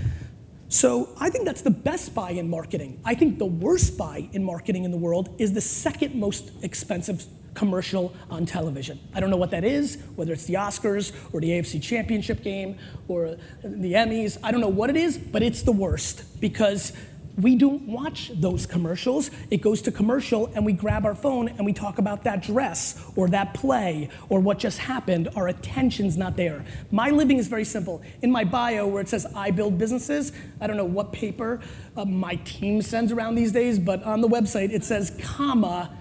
So 0.69 1.09
I 1.19 1.31
think 1.31 1.47
that's 1.47 1.63
the 1.63 1.71
best 1.71 2.15
buy 2.15 2.31
in 2.31 2.49
marketing. 2.49 3.01
I 3.05 3.17
think 3.17 3.39
the 3.39 3.47
worst 3.47 3.99
buy 3.99 4.29
in 4.33 4.45
marketing 4.45 4.85
in 4.85 4.93
the 4.93 4.97
world 4.97 5.35
is 5.39 5.53
the 5.53 5.61
second 5.61 6.15
most 6.15 6.53
expensive 6.63 7.27
commercial 7.55 8.15
on 8.31 8.47
television. 8.47 8.99
I 9.15 9.21
don't 9.21 9.31
know 9.31 9.37
what 9.37 9.51
that 9.51 9.65
is, 9.65 9.99
whether 10.17 10.33
it's 10.33 10.45
the 10.45 10.55
Oscars 10.55 11.13
or 11.33 11.41
the 11.41 11.51
AFC 11.51 11.83
Championship 11.83 12.43
game 12.43 12.79
or 13.09 13.37
the 13.63 13.93
Emmys. 13.95 14.39
I 14.43 14.53
don't 14.53 14.61
know 14.61 14.69
what 14.69 14.91
it 14.91 14.97
is, 14.97 15.19
but 15.19 15.43
it's 15.43 15.63
the 15.63 15.73
worst 15.73 16.41
because 16.41 16.93
we 17.41 17.57
don't 17.57 17.83
watch 17.83 18.31
those 18.35 18.67
commercials. 18.67 19.31
It 19.51 19.59
goes 19.59 19.83
to 19.83 19.93
commercial 19.93 20.51
and 20.55 20.65
we 20.65 20.73
grab 20.73 21.07
our 21.07 21.15
phone 21.15 21.49
and 21.49 21.65
we 21.65 21.73
talk 21.73 21.99
about 21.99 22.25
that 22.25 22.43
dress 22.43 23.03
or 23.17 23.29
that 23.29 23.55
play 23.55 24.09
or 24.29 24.41
what 24.41 24.59
just 24.59 24.79
happened. 24.79 25.29
Our 25.37 25.49
attention's 25.49 26.17
not 26.17 26.37
there. 26.37 26.65
My 26.91 27.11
living 27.11 27.39
is 27.39 27.49
very 27.49 27.65
simple. 27.65 28.03
In 28.23 28.31
my 28.31 28.45
bio 28.45 28.87
where 28.87 29.01
it 29.01 29.09
says 29.09 29.27
I 29.35 29.51
build 29.51 29.79
businesses, 29.79 30.33
I 30.61 30.67
don't 30.67 30.77
know 30.77 30.85
what 30.85 31.13
paper 31.13 31.61
uh, 31.97 32.05
my 32.05 32.37
team 32.45 32.83
sends 32.83 33.13
around 33.13 33.37
these 33.37 33.53
days, 33.53 33.79
but 33.79 34.03
on 34.03 34.21
the 34.21 34.29
website 34.29 34.71
it 34.71 34.85
says, 34.85 35.17
comma, 35.23 35.97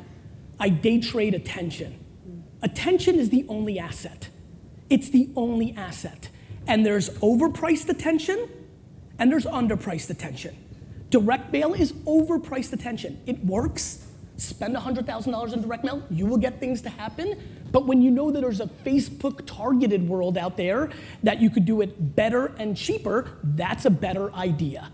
I 0.60 0.70
day 0.70 1.00
trade 1.00 1.34
attention. 1.34 2.04
Attention 2.62 3.16
is 3.18 3.30
the 3.30 3.46
only 3.48 3.80
asset. 3.80 4.30
It's 4.90 5.10
the 5.10 5.30
only 5.36 5.74
asset. 5.78 6.30
And 6.68 6.86
there's 6.86 7.10
overpriced 7.20 7.90
attention 7.90 8.50
and 9.18 9.32
there's 9.32 9.46
underpriced 9.46 10.10
attention. 10.10 10.56
Direct 11.10 11.52
mail 11.52 11.74
is 11.74 11.94
overpriced 11.94 12.74
attention. 12.74 13.22
It 13.26 13.44
works. 13.44 14.06
Spend 14.38 14.76
$100,000 14.76 15.54
in 15.54 15.62
direct 15.62 15.84
mail, 15.84 16.04
you 16.10 16.26
will 16.26 16.38
get 16.38 16.60
things 16.60 16.82
to 16.84 16.90
happen. 16.90 17.38
But 17.72 17.86
when 17.86 18.02
you 18.02 18.10
know 18.10 18.32
that 18.32 18.42
there's 18.42 18.62
a 18.62 18.68
Facebook 18.68 19.46
targeted 19.46 20.08
world 20.08 20.38
out 20.38 20.56
there 20.56 20.90
that 21.24 21.42
you 21.42 21.50
could 21.50 21.66
do 21.66 21.82
it 21.82 22.16
better 22.16 22.48
and 22.58 22.76
cheaper, 22.76 23.38
that's 23.44 23.86
a 23.86 23.90
better 23.90 24.32
idea. 24.34 24.92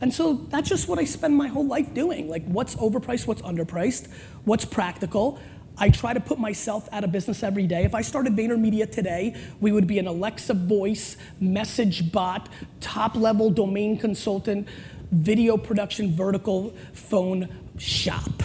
And 0.00 0.12
so 0.12 0.34
that's 0.50 0.68
just 0.68 0.88
what 0.88 0.98
I 0.98 1.04
spend 1.04 1.36
my 1.36 1.48
whole 1.48 1.66
life 1.66 1.94
doing. 1.94 2.28
Like, 2.28 2.44
what's 2.44 2.74
overpriced, 2.76 3.26
what's 3.26 3.42
underpriced, 3.42 4.08
what's 4.44 4.64
practical. 4.64 5.38
I 5.78 5.90
try 5.90 6.14
to 6.14 6.20
put 6.20 6.38
myself 6.38 6.88
out 6.92 7.04
of 7.04 7.12
business 7.12 7.42
every 7.42 7.66
day. 7.66 7.84
If 7.84 7.94
I 7.94 8.02
started 8.02 8.34
VaynerMedia 8.34 8.90
today, 8.90 9.36
we 9.60 9.72
would 9.72 9.86
be 9.86 9.98
an 9.98 10.06
Alexa 10.06 10.54
voice, 10.54 11.16
message 11.40 12.12
bot, 12.12 12.48
top 12.80 13.14
level 13.16 13.50
domain 13.50 13.98
consultant, 13.98 14.68
video 15.12 15.56
production 15.56 16.14
vertical 16.14 16.74
phone 16.92 17.48
shop. 17.78 18.42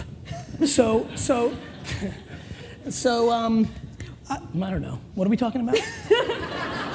So, 0.64 1.08
so, 1.14 1.56
So, 2.90 3.30
um, 3.30 3.68
I, 4.28 4.36
I 4.36 4.70
don't 4.70 4.82
know. 4.82 4.98
What 5.14 5.26
are 5.26 5.30
we 5.30 5.36
talking 5.36 5.60
about? 5.60 5.78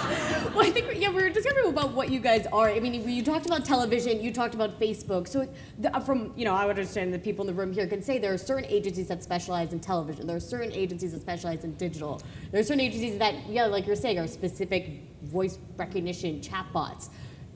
Well, 0.57 0.65
I 0.65 0.71
think 0.71 0.99
yeah, 0.99 1.09
we 1.09 1.21
were 1.21 1.29
discovering 1.29 1.67
about 1.67 1.91
what 1.91 2.09
you 2.09 2.19
guys 2.19 2.47
are. 2.47 2.67
I 2.67 2.79
mean, 2.79 3.07
you 3.07 3.23
talked 3.23 3.45
about 3.45 3.63
television, 3.63 4.19
you 4.19 4.33
talked 4.33 4.55
about 4.55 4.79
Facebook. 4.79 5.27
So, 5.27 5.47
the, 5.77 5.95
uh, 5.95 5.99
from 5.99 6.33
you 6.35 6.45
know, 6.45 6.55
I 6.55 6.65
would 6.65 6.79
understand 6.79 7.13
the 7.13 7.19
people 7.19 7.47
in 7.47 7.55
the 7.55 7.61
room 7.61 7.71
here 7.71 7.85
can 7.85 8.01
say 8.01 8.17
there 8.17 8.33
are 8.33 8.39
certain 8.39 8.65
agencies 8.65 9.07
that 9.09 9.21
specialize 9.21 9.71
in 9.71 9.79
television. 9.79 10.25
There 10.25 10.35
are 10.35 10.39
certain 10.39 10.71
agencies 10.71 11.11
that 11.11 11.21
specialize 11.21 11.63
in 11.63 11.75
digital. 11.75 12.23
There 12.49 12.59
are 12.59 12.63
certain 12.63 12.81
agencies 12.81 13.19
that, 13.19 13.35
yeah, 13.47 13.67
like 13.67 13.85
you're 13.85 13.95
saying, 13.95 14.17
are 14.17 14.25
specific 14.25 15.03
voice 15.21 15.59
recognition 15.75 16.41
chatbots. 16.41 17.09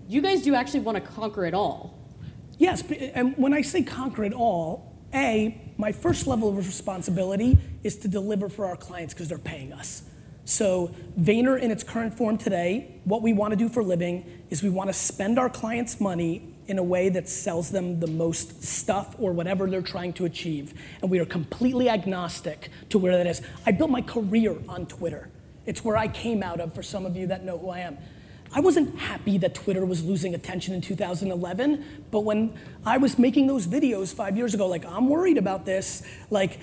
You 0.07 0.21
guys 0.21 0.43
do 0.43 0.53
actually 0.53 0.81
want 0.81 1.03
to 1.03 1.11
conquer 1.11 1.45
it 1.45 1.55
all. 1.55 1.97
Yes, 2.59 2.83
and 2.91 3.35
when 3.35 3.51
I 3.51 3.63
say 3.63 3.81
conquer 3.81 4.25
it 4.25 4.33
all, 4.33 4.95
A, 5.11 5.59
my 5.75 5.91
first 5.91 6.27
level 6.27 6.49
of 6.49 6.57
responsibility 6.57 7.57
is 7.83 7.95
to 7.97 8.07
deliver 8.07 8.47
for 8.47 8.67
our 8.67 8.75
clients 8.75 9.15
because 9.15 9.27
they're 9.27 9.39
paying 9.39 9.73
us. 9.73 10.03
So, 10.51 10.93
Vayner 11.17 11.57
in 11.57 11.71
its 11.71 11.81
current 11.81 12.13
form 12.13 12.37
today, 12.37 12.99
what 13.05 13.21
we 13.21 13.31
want 13.31 13.51
to 13.51 13.55
do 13.55 13.69
for 13.69 13.81
living 13.81 14.43
is 14.49 14.61
we 14.61 14.69
want 14.69 14.89
to 14.89 14.93
spend 14.93 15.39
our 15.39 15.49
clients' 15.49 16.01
money 16.01 16.53
in 16.67 16.77
a 16.77 16.83
way 16.83 17.07
that 17.07 17.29
sells 17.29 17.71
them 17.71 18.01
the 18.01 18.07
most 18.07 18.61
stuff 18.61 19.15
or 19.17 19.31
whatever 19.31 19.69
they're 19.69 19.81
trying 19.81 20.11
to 20.11 20.25
achieve. 20.25 20.73
And 21.01 21.09
we 21.09 21.19
are 21.19 21.25
completely 21.25 21.87
agnostic 21.87 22.67
to 22.89 22.99
where 22.99 23.15
that 23.15 23.27
is. 23.27 23.41
I 23.65 23.71
built 23.71 23.91
my 23.91 24.01
career 24.01 24.57
on 24.67 24.87
Twitter. 24.87 25.29
It's 25.65 25.85
where 25.85 25.95
I 25.95 26.09
came 26.09 26.43
out 26.43 26.59
of 26.59 26.75
for 26.75 26.83
some 26.83 27.05
of 27.05 27.15
you 27.15 27.27
that 27.27 27.45
know 27.45 27.57
who 27.57 27.69
I 27.69 27.79
am. 27.79 27.97
I 28.53 28.59
wasn't 28.59 28.99
happy 28.99 29.37
that 29.37 29.55
Twitter 29.55 29.85
was 29.85 30.03
losing 30.03 30.35
attention 30.35 30.73
in 30.73 30.81
2011, 30.81 32.03
but 32.11 32.25
when 32.25 32.59
I 32.85 32.97
was 32.97 33.17
making 33.17 33.47
those 33.47 33.67
videos 33.67 34.13
five 34.13 34.35
years 34.35 34.53
ago, 34.53 34.67
like, 34.67 34.83
I'm 34.85 35.07
worried 35.07 35.37
about 35.37 35.65
this, 35.65 36.03
like, 36.29 36.59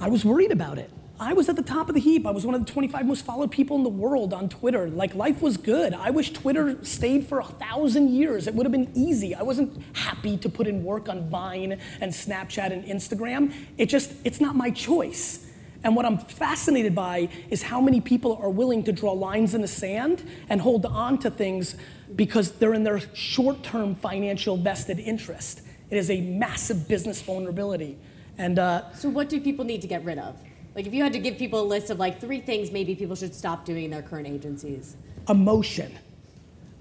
I 0.00 0.08
was 0.08 0.24
worried 0.24 0.52
about 0.52 0.78
it. 0.78 0.90
I 1.20 1.34
was 1.34 1.50
at 1.50 1.56
the 1.56 1.62
top 1.62 1.90
of 1.90 1.94
the 1.94 2.00
heap. 2.00 2.26
I 2.26 2.30
was 2.30 2.46
one 2.46 2.54
of 2.54 2.64
the 2.64 2.72
25 2.72 3.04
most 3.04 3.26
followed 3.26 3.50
people 3.50 3.76
in 3.76 3.82
the 3.82 3.90
world 3.90 4.32
on 4.32 4.48
Twitter. 4.48 4.88
Like, 4.88 5.14
life 5.14 5.42
was 5.42 5.58
good. 5.58 5.92
I 5.92 6.08
wish 6.08 6.32
Twitter 6.32 6.82
stayed 6.82 7.26
for 7.26 7.40
a 7.40 7.44
thousand 7.44 8.08
years. 8.08 8.46
It 8.46 8.54
would 8.54 8.64
have 8.64 8.72
been 8.72 8.90
easy. 8.94 9.34
I 9.34 9.42
wasn't 9.42 9.82
happy 9.92 10.38
to 10.38 10.48
put 10.48 10.66
in 10.66 10.82
work 10.82 11.10
on 11.10 11.28
Vine 11.28 11.78
and 12.00 12.10
Snapchat 12.10 12.72
and 12.72 12.84
Instagram. 12.86 13.52
It 13.76 13.86
just, 13.86 14.12
it's 14.24 14.40
not 14.40 14.56
my 14.56 14.70
choice. 14.70 15.46
And 15.84 15.94
what 15.94 16.06
I'm 16.06 16.16
fascinated 16.16 16.94
by 16.94 17.28
is 17.50 17.64
how 17.64 17.82
many 17.82 18.00
people 18.00 18.38
are 18.40 18.50
willing 18.50 18.82
to 18.84 18.92
draw 18.92 19.12
lines 19.12 19.54
in 19.54 19.60
the 19.60 19.68
sand 19.68 20.26
and 20.48 20.62
hold 20.62 20.86
on 20.86 21.18
to 21.18 21.30
things 21.30 21.76
because 22.16 22.52
they're 22.52 22.74
in 22.74 22.82
their 22.82 23.00
short 23.14 23.62
term 23.62 23.94
financial 23.94 24.56
vested 24.56 24.98
interest. 24.98 25.60
It 25.90 25.98
is 25.98 26.08
a 26.08 26.22
massive 26.22 26.88
business 26.88 27.20
vulnerability. 27.20 27.98
And 28.38 28.58
uh, 28.58 28.90
so, 28.94 29.10
what 29.10 29.28
do 29.28 29.38
people 29.38 29.66
need 29.66 29.82
to 29.82 29.86
get 29.86 30.02
rid 30.02 30.18
of? 30.18 30.34
Like, 30.80 30.86
if 30.86 30.94
you 30.94 31.02
had 31.02 31.12
to 31.12 31.18
give 31.18 31.36
people 31.36 31.60
a 31.60 31.68
list 31.68 31.90
of 31.90 31.98
like 31.98 32.22
three 32.22 32.40
things 32.40 32.70
maybe 32.70 32.94
people 32.94 33.14
should 33.14 33.34
stop 33.34 33.66
doing 33.66 33.84
in 33.84 33.90
their 33.90 34.00
current 34.00 34.26
agencies, 34.26 34.96
emotion. 35.28 35.94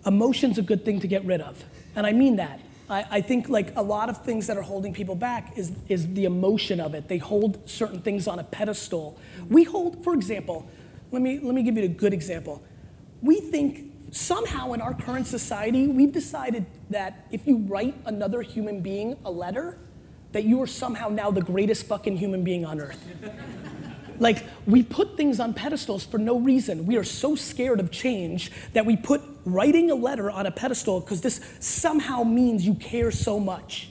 Emotion's 0.05 0.57
a 0.57 0.61
good 0.61 0.85
thing 0.85 1.01
to 1.01 1.07
get 1.07 1.25
rid 1.25 1.41
of. 1.41 1.61
And 1.97 2.07
I 2.07 2.13
mean 2.13 2.37
that. 2.37 2.61
I, 2.89 3.05
I, 3.11 3.19
think 3.19 3.49
like 3.49 3.75
a 3.75 3.81
lot 3.81 4.07
of 4.07 4.23
things 4.23 4.47
that 4.47 4.55
are 4.55 4.61
holding 4.61 4.93
people 4.93 5.15
back 5.15 5.57
is, 5.57 5.73
is 5.89 6.13
the 6.13 6.23
emotion 6.23 6.79
of 6.79 6.93
it. 6.93 7.09
They 7.09 7.17
hold 7.17 7.69
certain 7.69 7.99
things 7.99 8.25
on 8.25 8.39
a 8.39 8.43
pedestal. 8.45 9.19
We 9.49 9.65
hold, 9.65 10.01
for 10.01 10.13
example, 10.13 10.65
let 11.11 11.21
me, 11.21 11.37
let 11.39 11.53
me 11.53 11.61
give 11.61 11.75
you 11.75 11.83
a 11.83 11.89
good 11.89 12.13
example. 12.13 12.63
We 13.21 13.41
think 13.41 13.91
somehow 14.11 14.71
in 14.71 14.79
our 14.79 14.93
current 14.93 15.27
society, 15.27 15.87
we've 15.87 16.13
decided 16.13 16.65
that 16.89 17.27
if 17.31 17.45
you 17.45 17.57
write 17.57 17.95
another 18.05 18.43
human 18.43 18.79
being 18.79 19.17
a 19.25 19.29
letter, 19.29 19.77
that 20.31 20.45
you 20.45 20.61
are 20.61 20.67
somehow 20.67 21.09
now 21.09 21.31
the 21.31 21.41
greatest 21.41 21.85
fucking 21.87 22.15
human 22.15 22.45
being 22.45 22.63
on 22.63 22.79
earth. 22.79 23.05
Like, 24.19 24.45
we 24.67 24.83
put 24.83 25.17
things 25.17 25.39
on 25.39 25.53
pedestals 25.53 26.05
for 26.05 26.17
no 26.17 26.37
reason. 26.37 26.85
We 26.85 26.97
are 26.97 27.03
so 27.03 27.35
scared 27.35 27.79
of 27.79 27.89
change 27.89 28.51
that 28.73 28.85
we 28.85 28.97
put 28.97 29.21
writing 29.45 29.89
a 29.89 29.95
letter 29.95 30.29
on 30.29 30.45
a 30.45 30.51
pedestal 30.51 30.99
because 30.99 31.21
this 31.21 31.39
somehow 31.59 32.23
means 32.23 32.65
you 32.65 32.75
care 32.75 33.11
so 33.11 33.39
much. 33.39 33.89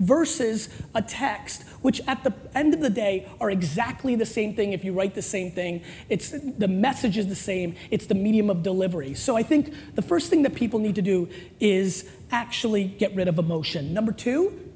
Versus 0.00 0.68
a 0.96 1.02
text, 1.02 1.62
which 1.82 2.00
at 2.08 2.24
the 2.24 2.34
end 2.52 2.74
of 2.74 2.80
the 2.80 2.90
day 2.90 3.28
are 3.40 3.48
exactly 3.48 4.16
the 4.16 4.26
same 4.26 4.52
thing 4.52 4.72
if 4.72 4.82
you 4.82 4.92
write 4.92 5.14
the 5.14 5.22
same 5.22 5.52
thing. 5.52 5.84
It's 6.08 6.30
the 6.30 6.66
message 6.66 7.16
is 7.16 7.28
the 7.28 7.36
same, 7.36 7.76
it's 7.92 8.06
the 8.06 8.14
medium 8.16 8.50
of 8.50 8.64
delivery. 8.64 9.14
So 9.14 9.36
I 9.36 9.44
think 9.44 9.72
the 9.94 10.02
first 10.02 10.30
thing 10.30 10.42
that 10.42 10.56
people 10.56 10.80
need 10.80 10.96
to 10.96 11.02
do 11.02 11.28
is 11.60 12.10
actually 12.32 12.84
get 12.84 13.14
rid 13.14 13.28
of 13.28 13.38
emotion. 13.38 13.94
Number 13.94 14.10
two 14.10 14.72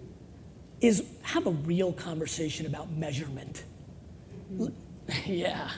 is 0.80 1.04
have 1.22 1.48
a 1.48 1.50
real 1.50 1.92
conversation 1.92 2.66
about 2.66 2.92
measurement. 2.92 3.64
Yeah. 5.26 5.70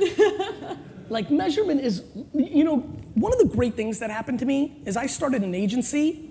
like 1.08 1.30
measurement 1.30 1.80
is, 1.80 2.04
you 2.34 2.64
know, 2.64 2.78
one 3.14 3.32
of 3.32 3.38
the 3.38 3.46
great 3.46 3.74
things 3.74 3.98
that 3.98 4.10
happened 4.10 4.38
to 4.40 4.44
me 4.46 4.80
is 4.86 4.96
I 4.96 5.06
started 5.06 5.42
an 5.42 5.54
agency 5.54 6.30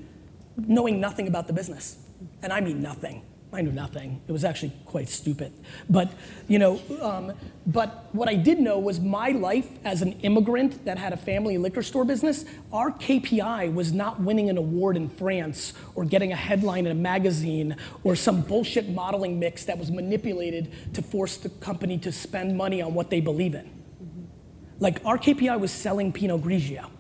knowing 0.58 1.00
nothing 1.00 1.28
about 1.28 1.48
the 1.48 1.54
business. 1.54 1.98
And 2.42 2.52
I 2.52 2.62
mean 2.62 2.82
nothing. 2.82 3.24
I 3.52 3.62
knew 3.62 3.72
nothing. 3.72 4.22
It 4.28 4.32
was 4.32 4.46
actually 4.46 4.74
quite 4.86 5.10
stupid. 5.10 5.52
But, 5.90 6.12
you 6.48 6.60
know, 6.60 6.80
um, 7.02 7.34
but 7.66 8.08
what 8.12 8.30
I 8.30 8.36
did 8.36 8.60
know 8.60 8.78
was 8.78 9.00
my 9.00 9.30
life 9.30 9.68
as 9.84 10.04
an 10.04 10.14
immigrant 10.22 10.86
that 10.86 11.00
had 11.00 11.14
a 11.14 11.18
family 11.18 11.58
liquor 11.58 11.82
store 11.82 12.06
business, 12.06 12.46
our 12.72 12.92
KPI 12.92 13.74
was 13.74 13.92
not 13.92 14.22
winning 14.22 14.52
an 14.52 14.58
award 14.58 14.98
in 14.98 15.10
France 15.10 15.74
or 15.96 16.06
getting 16.06 16.32
a 16.32 16.36
headline 16.36 16.86
in 16.86 16.92
a 16.92 16.96
magazine 16.96 17.76
or 18.04 18.16
some 18.16 18.42
bullshit 18.42 18.88
modeling 18.90 19.40
mix 19.40 19.66
that 19.66 19.80
was 19.80 19.90
manipulated 19.90 20.72
to 20.94 21.02
force 21.02 21.38
the 21.38 21.50
company 21.50 21.98
to 21.98 22.12
spend 22.12 22.56
money 22.56 22.84
on 22.84 22.94
what 22.94 23.10
they 23.10 23.20
believe 23.20 23.56
in. 23.56 23.68
Like 24.80 25.04
our 25.06 25.18
KPI 25.18 25.60
was 25.60 25.72
selling 25.72 26.14
Pinot 26.14 26.44
Grigio 26.44 26.92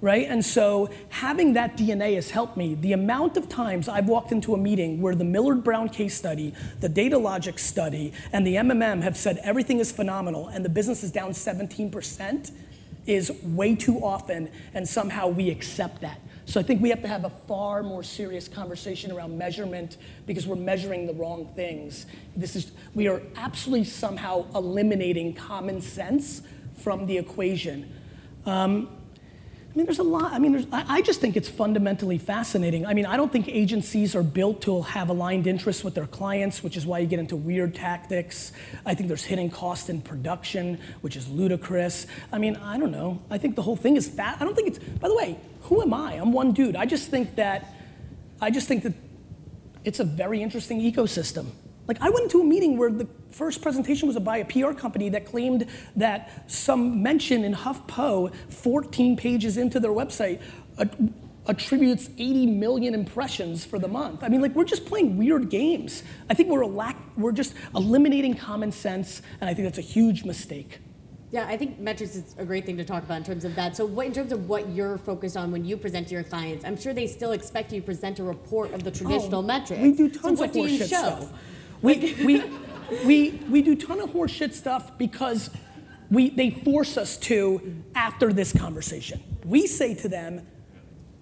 right? 0.00 0.26
And 0.28 0.44
so 0.44 0.90
having 1.08 1.54
that 1.54 1.76
DNA 1.76 2.14
has 2.14 2.30
helped 2.30 2.56
me. 2.56 2.74
The 2.74 2.92
amount 2.92 3.36
of 3.36 3.48
times 3.48 3.88
I've 3.88 4.06
walked 4.06 4.32
into 4.32 4.54
a 4.54 4.58
meeting 4.58 5.00
where 5.00 5.14
the 5.14 5.24
Millward 5.24 5.64
Brown 5.64 5.88
case 5.88 6.14
study, 6.14 6.54
the 6.80 6.88
Datalogix 6.88 7.60
study, 7.60 8.12
and 8.32 8.46
the 8.46 8.54
MMM 8.56 9.02
have 9.02 9.16
said 9.16 9.40
everything 9.42 9.80
is 9.80 9.90
phenomenal 9.90 10.48
and 10.48 10.64
the 10.64 10.68
business 10.68 11.02
is 11.02 11.10
down 11.10 11.30
17% 11.30 12.52
is 13.08 13.32
way 13.42 13.74
too 13.74 14.04
often, 14.04 14.50
and 14.74 14.86
somehow 14.86 15.26
we 15.26 15.48
accept 15.48 16.02
that. 16.02 16.20
So 16.44 16.60
I 16.60 16.62
think 16.62 16.80
we 16.80 16.90
have 16.90 17.02
to 17.02 17.08
have 17.08 17.24
a 17.24 17.30
far 17.30 17.82
more 17.82 18.02
serious 18.02 18.48
conversation 18.48 19.10
around 19.10 19.36
measurement 19.36 19.96
because 20.26 20.46
we're 20.46 20.56
measuring 20.56 21.06
the 21.06 21.14
wrong 21.14 21.50
things. 21.56 22.06
This 22.36 22.54
is 22.54 22.72
we 22.94 23.08
are 23.08 23.20
absolutely 23.36 23.84
somehow 23.84 24.46
eliminating 24.54 25.34
common 25.34 25.80
sense 25.80 26.42
from 26.76 27.06
the 27.06 27.18
equation. 27.18 27.92
Um, 28.46 28.97
mean, 29.78 29.86
there's 29.86 30.00
a 30.00 30.02
lot. 30.02 30.32
I 30.32 30.40
mean, 30.40 30.66
I, 30.72 31.00
just 31.02 31.20
think 31.20 31.36
it's 31.36 31.48
fundamentally 31.48 32.18
fascinating. 32.18 32.84
I 32.84 32.94
mean, 32.94 33.06
I 33.06 33.16
don't 33.16 33.30
think 33.30 33.46
agencies 33.46 34.16
are 34.16 34.24
built 34.24 34.60
to 34.62 34.82
have 34.82 35.08
aligned 35.08 35.46
interests 35.46 35.84
with 35.84 35.94
their 35.94 36.08
clients, 36.08 36.64
which 36.64 36.76
is 36.76 36.84
why 36.84 36.98
you 36.98 37.06
get 37.06 37.20
into 37.20 37.36
weird 37.36 37.76
tactics. 37.76 38.50
I 38.84 38.94
think 38.94 39.06
there's 39.06 39.22
hidden 39.22 39.50
cost 39.50 39.88
in 39.88 40.02
production, 40.02 40.80
which 41.00 41.14
is 41.14 41.28
ludicrous. 41.28 42.08
I 42.32 42.38
mean, 42.38 42.56
I 42.56 42.76
don't 42.76 42.90
know. 42.90 43.22
I 43.30 43.38
think 43.38 43.54
the 43.54 43.62
whole 43.62 43.76
thing 43.76 43.96
is 43.96 44.08
fat. 44.08 44.38
I 44.40 44.44
don't 44.44 44.56
think 44.56 44.66
it's. 44.66 44.80
By 44.80 45.06
the 45.06 45.14
way, 45.14 45.38
who 45.62 45.80
am 45.80 45.94
I? 45.94 46.14
I'm 46.14 46.32
one 46.32 46.50
dude. 46.50 46.74
I 46.74 46.84
just 46.84 47.08
think 47.08 47.36
that. 47.36 47.72
I 48.40 48.50
just 48.50 48.66
think 48.66 48.82
that 48.82 48.94
it's 49.84 50.00
a 50.00 50.04
very 50.04 50.42
interesting 50.42 50.80
ecosystem. 50.80 51.46
Like 51.86 52.00
I 52.00 52.10
went 52.10 52.24
into 52.24 52.40
a 52.40 52.44
meeting 52.44 52.76
where 52.78 52.90
the 52.90 53.06
first 53.30 53.62
presentation 53.62 54.08
was 54.08 54.18
by 54.18 54.38
a 54.38 54.44
PR 54.44 54.72
company 54.72 55.08
that 55.10 55.26
claimed 55.26 55.66
that 55.96 56.50
some 56.50 57.02
mention 57.02 57.44
in 57.44 57.54
HuffPo, 57.54 58.34
14 58.48 59.16
pages 59.16 59.56
into 59.56 59.80
their 59.80 59.90
website, 59.90 60.40
attributes 61.46 62.10
80 62.18 62.46
million 62.46 62.94
impressions 62.94 63.64
for 63.64 63.78
the 63.78 63.88
month. 63.88 64.22
I 64.22 64.28
mean, 64.28 64.42
like 64.42 64.54
we're 64.54 64.64
just 64.64 64.84
playing 64.84 65.16
weird 65.16 65.48
games. 65.48 66.02
I 66.28 66.34
think 66.34 66.50
we're 66.50 66.60
a 66.60 66.66
lack, 66.66 66.96
we're 67.16 67.32
just 67.32 67.54
eliminating 67.74 68.34
common 68.34 68.70
sense, 68.70 69.22
and 69.40 69.48
I 69.48 69.54
think 69.54 69.66
that's 69.66 69.78
a 69.78 69.82
huge 69.82 70.24
mistake. 70.24 70.80
Yeah, 71.30 71.46
I 71.46 71.58
think 71.58 71.78
metrics 71.78 72.16
is 72.16 72.34
a 72.38 72.44
great 72.44 72.64
thing 72.64 72.78
to 72.78 72.84
talk 72.84 73.02
about 73.02 73.18
in 73.18 73.24
terms 73.24 73.44
of 73.44 73.54
that. 73.56 73.76
So, 73.76 73.84
what, 73.84 74.06
in 74.06 74.14
terms 74.14 74.32
of 74.32 74.48
what 74.48 74.66
you're 74.70 74.96
focused 74.96 75.36
on 75.36 75.52
when 75.52 75.62
you 75.62 75.76
present 75.76 76.08
to 76.08 76.14
your 76.14 76.22
clients, 76.22 76.64
I'm 76.64 76.76
sure 76.76 76.94
they 76.94 77.06
still 77.06 77.32
expect 77.32 77.70
you 77.70 77.80
to 77.80 77.86
present 77.86 78.18
a 78.18 78.24
report 78.24 78.72
of 78.72 78.82
the 78.82 78.90
oh, 78.90 78.94
traditional 78.94 79.40
oh, 79.40 79.46
metrics. 79.46 79.82
We 79.82 79.92
do 79.92 80.08
tons 80.08 80.38
so 80.38 80.46
of 80.46 80.52
horseshit 80.52 80.86
stuff. 80.86 81.30
We, 81.82 82.14
we, 82.24 82.42
we, 83.04 83.30
we 83.50 83.62
do 83.62 83.76
ton 83.76 84.00
of 84.00 84.10
horseshit 84.10 84.52
stuff 84.54 84.96
because 84.98 85.50
we, 86.10 86.30
they 86.30 86.50
force 86.50 86.96
us 86.96 87.16
to 87.18 87.82
after 87.94 88.32
this 88.32 88.52
conversation. 88.52 89.22
We 89.44 89.66
say 89.66 89.94
to 89.96 90.08
them, 90.08 90.46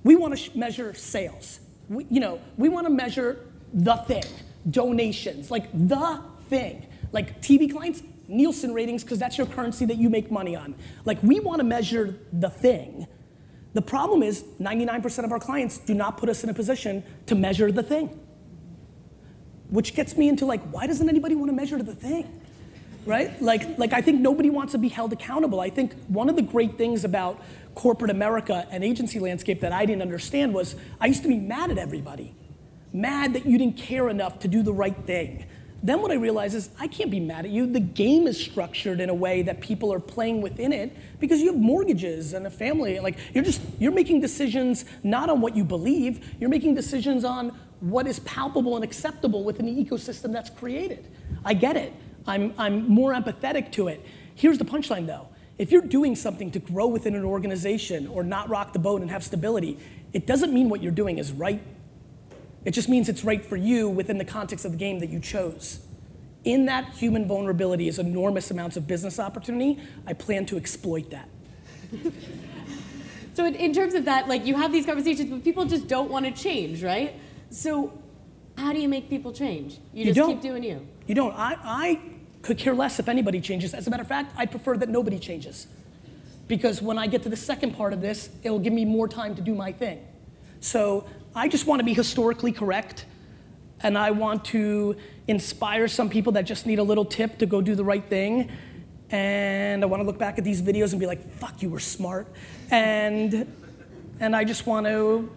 we 0.05 0.17
want 0.17 0.35
to 0.35 0.37
sh- 0.37 0.55
measure 0.55 0.95
sales. 0.95 1.61
We, 1.89 2.07
you 2.11 2.21
know, 2.21 2.41
we 2.57 2.69
want 2.69 2.87
to 2.87 2.93
measure 2.93 3.45
the 3.73 3.97
thing, 3.97 4.25
donations, 4.71 5.51
like 5.51 5.71
the 5.73 6.23
thing. 6.49 6.87
Like 7.13 7.41
TV 7.41 7.71
clients, 7.71 8.03
Nielsen 8.29 8.73
ratings, 8.73 9.03
because 9.03 9.19
that's 9.19 9.39
your 9.39 9.47
currency 9.47 9.85
that 9.87 9.97
you 9.97 10.09
make 10.09 10.31
money 10.31 10.55
on. 10.55 10.75
Like 11.05 11.23
we 11.23 11.41
want 11.41 11.59
to 11.59 11.65
measure 11.65 12.17
the 12.33 12.51
thing. 12.51 13.07
The 13.75 13.83
problem 13.83 14.23
is 14.23 14.43
99% 14.61 15.25
of 15.25 15.33
our 15.33 15.39
clients 15.39 15.79
do 15.79 15.95
not 15.95 16.17
put 16.17 16.29
us 16.29 16.43
in 16.45 16.51
a 16.51 16.55
position 16.55 17.05
to 17.27 17.35
measure 17.35 17.71
the 17.71 17.83
thing 17.83 18.19
which 19.71 19.95
gets 19.95 20.17
me 20.17 20.29
into 20.29 20.47
like, 20.47 20.63
why 20.71 20.87
doesn't 20.87 21.09
anybody 21.09 21.35
want 21.35 21.51
to 21.51 21.57
measure 21.57 21.83
the 21.83 21.95
thing? 21.95 22.41
right? 23.07 23.41
Like, 23.41 23.79
like 23.79 23.93
I 23.93 24.03
think 24.03 24.21
nobody 24.21 24.51
wants 24.51 24.73
to 24.73 24.79
be 24.79 24.89
held 24.89 25.13
accountable. 25.13 25.61
I 25.61 25.71
think 25.71 25.95
one 26.09 26.29
of 26.29 26.37
the 26.37 26.43
great 26.43 26.77
things 26.77 27.05
about 27.05 27.41
corporate 27.75 28.11
America 28.11 28.67
and 28.71 28.83
agency 28.83 29.19
landscape 29.19 29.61
that 29.61 29.73
I 29.73 29.87
didn't 29.87 30.03
understand 30.03 30.53
was 30.53 30.75
I 31.01 31.07
used 31.07 31.23
to 31.23 31.29
be 31.29 31.39
mad 31.39 31.71
at 31.71 31.79
everybody, 31.79 32.35
mad 32.93 33.35
that 33.35 33.47
you 33.47 33.57
didn't 33.59 33.77
care 33.77 34.09
enough 34.09 34.41
to 34.41 34.49
do 34.49 34.63
the 34.63 34.73
right 34.73 34.97
thing. 35.07 35.47
Then 35.83 36.01
what 36.01 36.11
I 36.11 36.15
realized 36.15 36.55
is 36.55 36.71
I 36.81 36.89
can't 36.89 37.11
be 37.11 37.21
mad 37.21 37.45
at 37.45 37.51
you. 37.51 37.71
The 37.71 37.81
game 37.81 38.27
is 38.27 38.43
structured 38.43 38.99
in 38.99 39.09
a 39.09 39.15
way 39.15 39.43
that 39.43 39.61
people 39.61 39.93
are 39.93 40.01
playing 40.01 40.41
within 40.41 40.73
it 40.73 40.97
because 41.21 41.41
you 41.41 41.53
have 41.53 41.61
mortgages 41.61 42.33
and 42.33 42.47
a 42.47 42.51
family. 42.51 42.99
Like 42.99 43.19
you're 43.35 43.45
just 43.45 43.61
you're 43.79 43.93
making 43.93 44.21
decisions 44.21 44.85
not 45.05 45.29
on 45.29 45.41
what 45.41 45.55
you 45.55 45.65
believe. 45.65 46.35
You're 46.41 46.51
making 46.51 46.75
decisions 46.75 47.25
on 47.25 47.57
what 47.81 48.07
is 48.07 48.21
palpable 48.21 48.75
and 48.77 48.85
acceptable 48.85 49.45
within 49.45 49.67
the 49.67 49.85
ecosystem 49.85 50.33
that's 50.33 50.51
created. 50.51 51.07
I 51.45 51.55
get 51.55 51.77
it. 51.77 51.93
I'm, 52.27 52.55
I'm 52.59 52.89
more 52.89 53.13
empathetic 53.13 53.73
to 53.73 53.89
it. 53.89 54.05
Here's 54.35 54.59
the 54.59 54.65
punchline 54.65 55.07
though. 55.07 55.29
If 55.59 55.73
you're 55.73 55.83
doing 55.83 56.17
something 56.17 56.51
to 56.51 56.59
grow 56.59 56.87
within 56.87 57.15
an 57.15 57.25
organization 57.25 58.07
or 58.09 58.23
not 58.23 58.49
rock 58.49 58.73
the 58.73 58.79
boat 58.79 59.01
and 59.01 59.11
have 59.11 59.25
stability, 59.25 59.79
it 60.13 60.27
doesn't 60.27 60.53
mean 60.53 60.69
what 60.69 60.83
you're 60.83 60.93
doing 60.93 61.19
is 61.19 61.33
right. 61.33 61.63
It 62.65 62.73
just 62.73 62.89
means 62.89 63.09
it's 63.09 63.25
right 63.25 63.45
for 63.45 63.57
you 63.57 63.89
within 63.89 64.19
the 64.19 64.25
context 64.25 64.65
of 64.65 64.73
the 64.73 64.79
game 64.79 64.99
that 64.99 65.09
you 65.09 65.21
chose. 65.21 65.81
In 66.45 66.67
that 66.67 66.95
human 66.95 67.27
vulnerability 67.27 67.89
is 67.89 67.99
enormous 67.99 68.51
amounts 68.51 68.77
of 68.77 68.87
business 68.87 69.19
opportunity. 69.19 69.81
I 70.07 70.13
plan 70.13 70.47
to 70.47 70.57
exploit 70.57 71.11
that. 71.11 71.29
so 73.35 73.47
in, 73.47 73.55
in 73.55 73.73
terms 73.73 73.95
of 73.95 74.05
that, 74.05 74.29
like 74.29 74.45
you 74.47 74.57
have 74.57 74.73
these 74.73 74.85
conversations, 74.85 75.31
but 75.31 75.43
people 75.43 75.65
just 75.65 75.89
don't 75.89 76.11
want 76.11 76.27
to 76.27 76.33
change, 76.33 76.83
right? 76.83 77.15
So 77.51 77.93
how 78.57 78.73
do 78.73 78.81
you 78.81 78.89
make 78.89 79.09
people 79.09 79.33
change? 79.33 79.79
You, 79.93 80.07
You 80.07 80.15
just 80.15 80.29
keep 80.29 80.41
doing 80.41 80.63
you. 80.63 80.87
You 81.07 81.15
don't. 81.15 81.33
I, 81.35 81.57
I 81.63 82.01
could 82.43 82.59
care 82.59 82.75
less 82.75 82.99
if 82.99 83.09
anybody 83.09 83.41
changes. 83.41 83.75
As 83.75 83.87
a 83.87 83.91
matter 83.91 84.03
of 84.03 84.09
fact, 84.09 84.33
I 84.37 84.47
prefer 84.47 84.77
that 84.79 84.89
nobody 84.89 85.19
changes. 85.19 85.67
Because 86.49 86.81
when 86.81 86.97
I 86.97 87.07
get 87.07 87.23
to 87.25 87.29
the 87.29 87.37
second 87.37 87.77
part 87.77 87.93
of 87.93 88.01
this, 88.01 88.31
it'll 88.43 88.61
give 88.61 88.73
me 88.73 88.85
more 88.85 89.09
time 89.09 89.35
to 89.35 89.43
do 89.43 89.55
my 89.55 89.73
thing. 89.73 90.07
So 90.61 91.07
I 91.35 91.49
just 91.49 91.67
want 91.67 91.81
to 91.81 91.85
be 91.85 91.93
historically 91.93 92.53
correct, 92.53 93.05
and 93.81 93.99
I 93.99 94.11
want 94.13 94.45
to 94.47 94.97
inspire 95.29 95.89
some 95.89 96.09
people 96.09 96.33
that 96.33 96.45
just 96.45 96.65
need 96.67 96.79
a 96.79 96.83
little 96.83 97.05
tip 97.05 97.39
to 97.39 97.47
go 97.47 97.61
do 97.61 97.75
the 97.75 97.85
right 97.85 98.05
thing. 98.05 98.51
And 99.11 99.83
I 99.83 99.87
want 99.87 100.01
to 100.01 100.07
look 100.07 100.19
back 100.19 100.39
at 100.39 100.45
these 100.45 100.63
videos 100.63 100.93
and 100.93 101.01
be 101.01 101.07
like, 101.07 101.31
fuck, 101.33 101.63
you 101.63 101.69
were 101.69 101.81
smart. 101.81 102.27
And, 102.71 103.53
and 104.19 104.35
I 104.35 104.45
just 104.45 104.67
want 104.67 104.87
to 104.87 105.31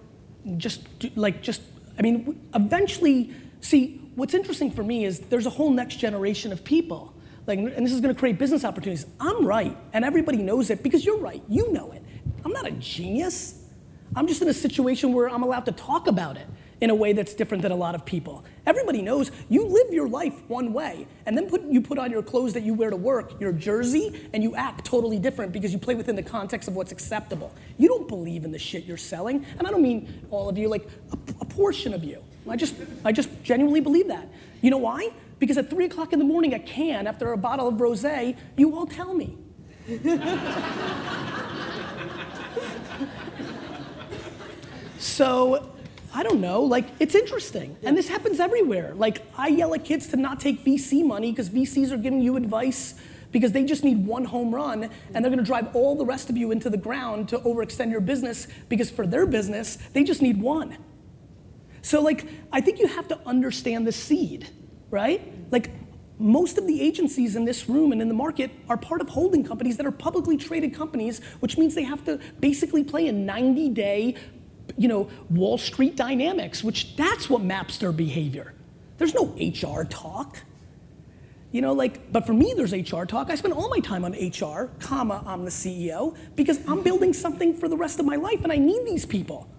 just 0.58 1.00
do, 1.00 1.10
like, 1.16 1.42
just, 1.42 1.62
I 2.00 2.01
mean, 2.01 2.39
eventually, 2.56 3.34
see, 3.60 4.01
what's 4.15 4.34
interesting 4.34 4.72
for 4.72 4.84
me 4.84 5.03
is 5.03 5.20
there's 5.20 5.46
a 5.46 5.50
whole 5.50 5.70
next 5.70 5.98
generation 5.98 6.53
of 6.53 6.63
people. 6.63 7.13
Like, 7.46 7.60
and 7.60 7.86
this 7.86 7.91
is 7.91 8.00
going 8.00 8.13
to 8.13 8.20
create 8.20 8.39
business 8.39 8.63
opportunities. 8.63 9.06
I'm 9.20 9.46
right, 9.46 9.77
and 9.91 10.06
everybody 10.06 10.38
knows 10.38 10.70
it 10.70 10.82
because 10.82 11.06
you're 11.06 11.18
right. 11.18 11.44
You 11.50 11.72
know 11.74 11.91
it. 11.91 12.03
I'm 12.46 12.51
not 12.51 12.65
a 12.65 12.72
genius. 12.72 13.65
I'm 14.15 14.27
just 14.27 14.41
in 14.41 14.48
a 14.48 14.53
situation 14.53 15.13
where 15.13 15.29
I'm 15.29 15.44
allowed 15.44 15.65
to 15.65 15.72
talk 15.72 16.08
about 16.08 16.38
it 16.38 16.48
in 16.81 16.89
a 16.89 16.95
way 16.95 17.13
that's 17.13 17.33
different 17.33 17.62
than 17.62 17.71
a 17.71 17.75
lot 17.75 17.95
of 17.95 18.05
people. 18.05 18.43
Everybody 18.65 19.01
knows 19.01 19.31
you 19.50 19.65
live 19.65 19.93
your 19.93 20.07
life 20.07 20.33
one 20.48 20.74
way, 20.74 21.07
and 21.25 21.38
then 21.38 21.50
put, 21.50 21.63
you 21.63 21.81
put 21.81 21.98
on 21.98 22.12
your 22.12 22.24
clothes 22.24 22.53
that 22.53 22.63
you 22.63 22.74
wear 22.74 22.89
to 22.89 22.95
work, 22.95 23.39
your 23.39 23.51
jersey, 23.51 24.29
and 24.33 24.43
you 24.43 24.55
act 24.55 24.86
totally 24.86 25.19
different 25.19 25.51
because 25.51 25.74
you 25.74 25.79
play 25.79 25.95
within 25.95 26.15
the 26.15 26.24
context 26.24 26.69
of 26.69 26.75
what's 26.75 26.91
acceptable. 26.91 27.53
You 27.77 27.88
don't 27.88 28.07
believe 28.07 28.45
in 28.45 28.51
the 28.51 28.59
shit 28.59 28.86
you're 28.86 28.98
selling, 28.98 29.45
and 29.57 29.67
I 29.67 29.71
don't 29.71 29.81
mean 29.81 30.27
all 30.31 30.50
of 30.50 30.57
you, 30.57 30.69
like 30.69 30.88
a, 31.12 31.17
a 31.41 31.45
portion 31.45 31.93
of 31.93 32.03
you. 32.03 32.24
I 32.48 32.55
just, 32.55 32.75
I 33.05 33.12
just 33.12 33.29
genuinely 33.43 33.81
believe 33.81 34.07
that. 34.07 34.27
You 34.62 34.71
know 34.71 34.77
why? 34.77 35.12
Because 35.39 35.57
at 35.57 35.69
three 35.69 35.86
o'clock 35.86 36.13
in 36.13 36.19
the 36.19 36.25
morning 36.25 36.53
at 36.53 36.65
Cannes 36.65 37.07
after 37.07 37.31
a 37.31 37.38
bottle 37.38 37.67
of 37.67 37.75
rosé, 37.75 38.36
you 38.57 38.75
all 38.75 38.86
tell 38.86 39.13
me. 39.13 39.38
so, 45.00 45.71
I 46.13 46.24
don't 46.24 46.42
know, 46.42 46.63
like, 46.63 46.88
it's 47.00 47.13
interesting. 47.13 47.78
And 47.84 47.96
this 47.96 48.08
happens 48.08 48.39
everywhere. 48.39 48.94
Like, 48.96 49.22
I 49.38 49.48
yell 49.48 49.74
at 49.75 49.86
kids 49.86 50.08
to 50.08 50.18
not 50.18 50.39
take 50.39 50.66
VC 50.66 51.06
money 51.06 51.32
because 51.32 51.50
VCs 51.50 51.92
are 51.92 51.98
giving 51.98 52.22
you 52.22 52.36
advice 52.36 52.96
because 53.31 53.51
they 53.51 53.64
just 53.64 53.83
need 53.83 54.05
one 54.05 54.25
home 54.25 54.53
run 54.53 54.90
and 55.14 55.24
they're 55.24 55.29
gonna 55.29 55.44
drive 55.44 55.75
all 55.75 55.96
the 55.96 56.05
rest 56.05 56.29
of 56.29 56.38
you 56.38 56.51
into 56.51 56.70
the 56.70 56.77
ground 56.77 57.29
to 57.29 57.38
overextend 57.40 57.92
your 57.92 58.01
business 58.01 58.48
because 58.70 58.90
for 58.90 59.05
their 59.05 59.27
business, 59.27 59.77
they 59.94 60.03
just 60.03 60.22
need 60.22 60.42
one. 60.42 60.77
So, 61.81 62.01
like, 62.01 62.27
I 62.51 62.62
think 62.62 62.79
you 62.79 62.88
have 62.88 63.07
to 63.10 63.20
understand 63.27 63.86
the 63.86 63.92
seed, 63.92 64.50
right? 64.90 65.31
Like, 65.51 65.72
most 66.18 66.57
of 66.57 66.68
the 66.68 66.81
agencies 66.81 67.38
in 67.38 67.46
this 67.46 67.70
room 67.70 67.94
and 67.94 68.01
in 68.01 68.10
the 68.10 68.14
market 68.14 68.51
are 68.68 68.75
part 68.75 69.00
of 69.00 69.07
holding 69.07 69.44
companies 69.44 69.77
that 69.77 69.86
are 69.86 69.92
publicly 69.92 70.36
traded 70.36 70.74
companies, 70.74 71.22
which 71.40 71.57
means 71.57 71.75
they 71.75 71.83
have 71.83 72.03
to 72.05 72.20
basically 72.42 72.83
play 72.83 73.07
a 73.07 73.14
90 73.14 73.70
day, 73.70 74.16
you 74.77 74.88
know, 74.88 75.10
Wall 75.29 75.58
Street 75.58 75.96
dynamics, 75.96 76.64
which 76.64 76.96
that's 76.96 77.29
what 77.29 77.42
maps 77.42 77.77
their 77.77 77.92
behavior. 77.92 78.53
There's 78.98 79.14
no 79.14 79.36
HR 79.40 79.84
talk. 79.86 80.40
You 81.51 81.62
know, 81.62 81.74
like, 81.74 82.12
but 82.12 82.27
for 82.27 82.34
me, 82.34 82.53
there's 82.55 82.74
HR 82.74 83.05
talk. 83.05 83.32
I 83.32 83.36
spend 83.36 83.55
all 83.55 83.70
my 83.70 83.79
time 83.79 84.05
on 84.05 84.12
HR, 84.12 84.70
comma, 84.79 85.24
I'm 85.25 85.46
the 85.46 85.51
CEO, 85.51 86.16
because 86.36 86.60
I'm 86.68 86.84
building 86.84 87.12
something 87.12 87.55
for 87.55 87.68
the 87.68 87.77
rest 87.77 88.00
of 88.00 88.05
my 88.05 88.18
life 88.18 88.44
and 88.44 88.51
I 88.51 88.58
need 88.58 88.86
these 88.86 89.05
people. 89.05 89.50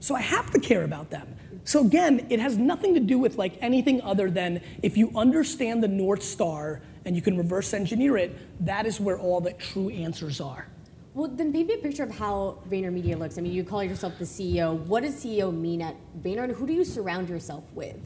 So 0.00 0.16
I 0.16 0.20
have 0.20 0.50
to 0.52 0.58
care 0.58 0.84
about 0.84 1.10
them. 1.10 1.36
So 1.64 1.84
again, 1.84 2.26
it 2.30 2.40
has 2.40 2.56
nothing 2.56 2.94
to 2.94 3.00
do 3.00 3.18
with 3.18 3.36
like 3.36 3.58
anything 3.60 4.00
other 4.00 4.30
than 4.30 4.62
if 4.82 4.96
you 4.96 5.12
understand 5.14 5.82
the 5.82 5.88
North 5.88 6.22
Star 6.22 6.80
and 7.04 7.14
you 7.14 7.22
can 7.22 7.36
reverse 7.36 7.74
engineer 7.74 8.16
it, 8.16 8.64
that 8.64 8.86
is 8.86 9.00
where 9.00 9.18
all 9.18 9.40
the 9.40 9.52
true 9.52 9.90
answers 9.90 10.40
are. 10.40 10.66
Well, 11.14 11.28
then 11.28 11.52
paint 11.52 11.68
me 11.68 11.74
a 11.74 11.78
picture 11.78 12.02
of 12.02 12.10
how 12.10 12.58
VaynerMedia 12.68 13.18
looks. 13.18 13.38
I 13.38 13.40
mean, 13.40 13.52
you 13.52 13.64
call 13.64 13.82
yourself 13.82 14.18
the 14.18 14.24
CEO. 14.24 14.78
What 14.86 15.02
does 15.02 15.14
CEO 15.14 15.52
mean 15.52 15.82
at 15.82 15.96
Vayner, 16.22 16.44
and 16.44 16.52
who 16.52 16.66
do 16.66 16.72
you 16.72 16.84
surround 16.84 17.28
yourself 17.28 17.64
with? 17.74 17.96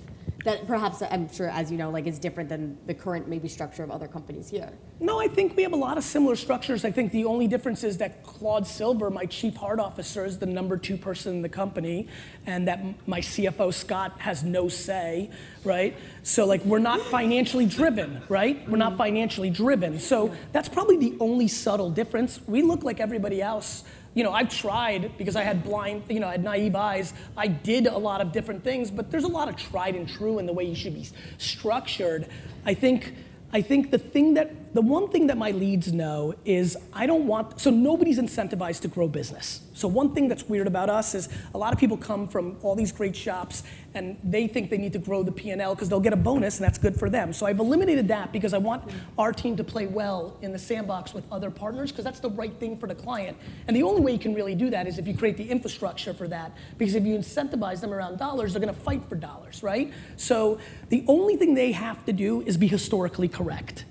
That 0.44 0.66
perhaps, 0.66 1.02
I'm 1.02 1.32
sure, 1.32 1.48
as 1.48 1.70
you 1.70 1.78
know, 1.78 1.90
like 1.90 2.06
is 2.06 2.18
different 2.18 2.48
than 2.48 2.76
the 2.86 2.94
current 2.94 3.28
maybe 3.28 3.46
structure 3.46 3.84
of 3.84 3.92
other 3.92 4.08
companies 4.08 4.48
here. 4.50 4.72
No, 4.98 5.20
I 5.20 5.28
think 5.28 5.56
we 5.56 5.62
have 5.62 5.72
a 5.72 5.76
lot 5.76 5.98
of 5.98 6.04
similar 6.04 6.34
structures. 6.34 6.84
I 6.84 6.90
think 6.90 7.12
the 7.12 7.24
only 7.24 7.46
difference 7.46 7.84
is 7.84 7.98
that 7.98 8.24
Claude 8.24 8.66
Silver, 8.66 9.08
my 9.08 9.24
chief 9.26 9.54
heart 9.54 9.78
officer, 9.78 10.24
is 10.24 10.38
the 10.38 10.46
number 10.46 10.76
two 10.76 10.96
person 10.96 11.36
in 11.36 11.42
the 11.42 11.48
company, 11.48 12.08
and 12.44 12.66
that 12.66 12.82
my 13.06 13.20
CFO 13.20 13.72
Scott 13.72 14.18
has 14.20 14.42
no 14.42 14.68
say, 14.68 15.30
right? 15.62 15.96
So 16.24 16.44
like 16.44 16.64
we're 16.64 16.80
not 16.80 17.00
financially 17.02 17.66
driven, 17.66 18.20
right? 18.28 18.68
We're 18.68 18.78
not 18.78 18.96
financially 18.96 19.50
driven. 19.50 20.00
So 20.00 20.34
that's 20.50 20.68
probably 20.68 20.96
the 20.96 21.16
only 21.20 21.46
subtle 21.46 21.90
difference. 21.90 22.40
We 22.48 22.62
look 22.62 22.82
like 22.82 22.98
everybody 22.98 23.40
else. 23.40 23.84
You 24.14 24.24
know, 24.24 24.32
I've 24.32 24.50
tried 24.50 25.16
because 25.16 25.36
I 25.36 25.42
had 25.42 25.64
blind, 25.64 26.04
you 26.08 26.20
know, 26.20 26.28
I 26.28 26.32
had 26.32 26.44
naive 26.44 26.76
eyes. 26.76 27.14
I 27.36 27.48
did 27.48 27.86
a 27.86 27.96
lot 27.96 28.20
of 28.20 28.32
different 28.32 28.62
things, 28.62 28.90
but 28.90 29.10
there's 29.10 29.24
a 29.24 29.28
lot 29.28 29.48
of 29.48 29.56
tried 29.56 29.94
and 29.94 30.08
true 30.08 30.38
in 30.38 30.46
the 30.46 30.52
way 30.52 30.64
you 30.64 30.74
should 30.74 30.94
be 30.94 31.08
structured. 31.38 32.26
I 32.66 32.74
think 32.74 33.14
I 33.52 33.60
think 33.60 33.90
the 33.90 33.98
thing 33.98 34.34
that, 34.34 34.50
the 34.74 34.80
one 34.80 35.08
thing 35.08 35.26
that 35.26 35.36
my 35.36 35.50
leads 35.50 35.92
know 35.92 36.34
is 36.46 36.78
I 36.94 37.06
don't 37.06 37.26
want, 37.26 37.60
so 37.60 37.70
nobody's 37.70 38.18
incentivized 38.18 38.80
to 38.80 38.88
grow 38.88 39.06
business. 39.06 39.60
So 39.74 39.86
one 39.86 40.14
thing 40.14 40.28
that's 40.28 40.48
weird 40.48 40.66
about 40.66 40.88
us 40.88 41.14
is 41.14 41.28
a 41.54 41.58
lot 41.58 41.74
of 41.74 41.78
people 41.78 41.96
come 41.98 42.26
from 42.26 42.56
all 42.62 42.74
these 42.74 42.90
great 42.90 43.14
shops 43.14 43.64
and 43.94 44.16
they 44.24 44.46
think 44.46 44.70
they 44.70 44.78
need 44.78 44.94
to 44.94 44.98
grow 44.98 45.22
the 45.22 45.32
P&L 45.32 45.74
because 45.74 45.90
they'll 45.90 46.00
get 46.00 46.14
a 46.14 46.16
bonus 46.16 46.56
and 46.56 46.64
that's 46.64 46.78
good 46.78 46.98
for 46.98 47.10
them. 47.10 47.34
So 47.34 47.44
I've 47.44 47.58
eliminated 47.58 48.08
that 48.08 48.32
because 48.32 48.54
I 48.54 48.58
want 48.58 48.90
our 49.18 49.32
team 49.32 49.56
to 49.56 49.64
play 49.64 49.86
well 49.86 50.38
in 50.40 50.52
the 50.52 50.58
sandbox 50.58 51.12
with 51.12 51.24
other 51.30 51.50
partners 51.50 51.92
because 51.92 52.04
that's 52.04 52.20
the 52.20 52.30
right 52.30 52.54
thing 52.54 52.78
for 52.78 52.86
the 52.86 52.94
client. 52.94 53.36
And 53.68 53.76
the 53.76 53.82
only 53.82 54.00
way 54.00 54.12
you 54.12 54.18
can 54.18 54.34
really 54.34 54.54
do 54.54 54.70
that 54.70 54.86
is 54.86 54.98
if 54.98 55.06
you 55.06 55.14
create 55.14 55.36
the 55.36 55.50
infrastructure 55.50 56.14
for 56.14 56.28
that. 56.28 56.56
Because 56.78 56.94
if 56.94 57.04
you 57.04 57.18
incentivize 57.18 57.82
them 57.82 57.92
around 57.92 58.18
dollars, 58.18 58.54
they're 58.54 58.62
going 58.62 58.74
to 58.74 58.80
fight 58.80 59.04
for 59.06 59.16
dollars, 59.16 59.62
right? 59.62 59.92
So 60.16 60.58
the 60.88 61.04
only 61.08 61.36
thing 61.36 61.52
they 61.52 61.72
have 61.72 62.06
to 62.06 62.12
do 62.14 62.40
is 62.42 62.56
be 62.56 62.68
historically 62.68 63.28
correct. 63.28 63.84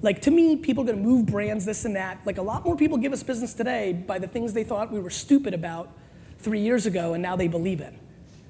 Like 0.00 0.22
to 0.22 0.30
me, 0.30 0.56
people 0.56 0.84
are 0.84 0.86
gonna 0.86 0.98
move 0.98 1.26
brands, 1.26 1.64
this 1.64 1.84
and 1.84 1.96
that. 1.96 2.20
Like 2.24 2.38
a 2.38 2.42
lot 2.42 2.64
more 2.64 2.76
people 2.76 2.98
give 2.98 3.12
us 3.12 3.22
business 3.22 3.54
today 3.54 3.92
by 3.92 4.18
the 4.18 4.28
things 4.28 4.52
they 4.52 4.64
thought 4.64 4.92
we 4.92 5.00
were 5.00 5.10
stupid 5.10 5.54
about 5.54 5.92
three 6.38 6.60
years 6.60 6.86
ago 6.86 7.14
and 7.14 7.22
now 7.22 7.36
they 7.36 7.48
believe 7.48 7.80
in, 7.80 7.98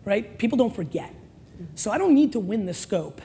right? 0.04 0.38
People 0.38 0.58
don't 0.58 0.74
forget. 0.74 1.14
So 1.74 1.90
I 1.90 1.98
don't 1.98 2.14
need 2.14 2.32
to 2.32 2.40
win 2.40 2.66
the 2.66 2.74
scope. 2.74 3.20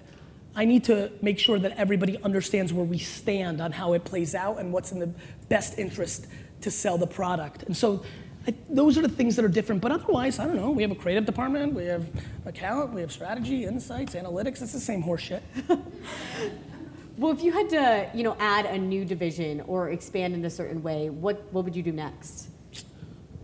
I 0.56 0.66
need 0.66 0.84
to 0.86 1.12
make 1.22 1.40
sure 1.40 1.60
that 1.60 1.72
everybody 1.78 2.22
understands 2.22 2.72
where 2.72 2.86
we 2.86 3.00
stand 3.00 3.60
on 3.60 3.72
how 3.72 3.94
it 3.94 4.04
plays 4.04 4.36
out 4.36 4.60
and 4.60 4.72
what's 4.72 4.92
in 4.92 5.00
the 5.00 5.12
best 5.50 5.80
interest 5.80 6.28
to 6.62 6.72
sell 6.72 6.98
the 6.98 7.08
product. 7.08 7.64
And 7.64 7.76
so 7.76 8.04
I, 8.48 8.54
those 8.70 8.98
are 8.98 9.02
the 9.02 9.10
things 9.10 9.36
that 9.36 9.46
are 9.46 9.50
different. 9.50 9.82
But 9.82 9.92
otherwise, 9.92 10.40
I 10.40 10.46
don't 10.46 10.56
know. 10.56 10.72
We 10.72 10.84
have 10.84 10.92
a 10.92 10.96
creative 10.96 11.26
department, 11.26 11.74
we 11.74 11.86
have 11.86 12.06
account, 12.46 12.94
we 12.94 13.02
have 13.02 13.12
strategy, 13.12 13.66
insights, 13.66 14.16
analytics. 14.16 14.62
It's 14.62 14.74
the 14.74 14.80
same 14.80 15.04
horseshit. 15.04 15.42
Well, 17.18 17.32
if 17.32 17.44
you 17.44 17.52
had 17.52 17.70
to, 17.70 18.10
you 18.14 18.24
know, 18.24 18.36
add 18.40 18.66
a 18.66 18.78
new 18.78 19.06
division 19.06 19.62
or 19.62 19.90
expand 19.90 20.34
in 20.34 20.44
a 20.46 20.50
certain 20.50 20.82
way, 20.82 21.10
what, 21.10 21.44
what 21.52 21.64
would 21.64 21.76
you 21.76 21.84
do 21.84 21.92
next? 21.92 22.50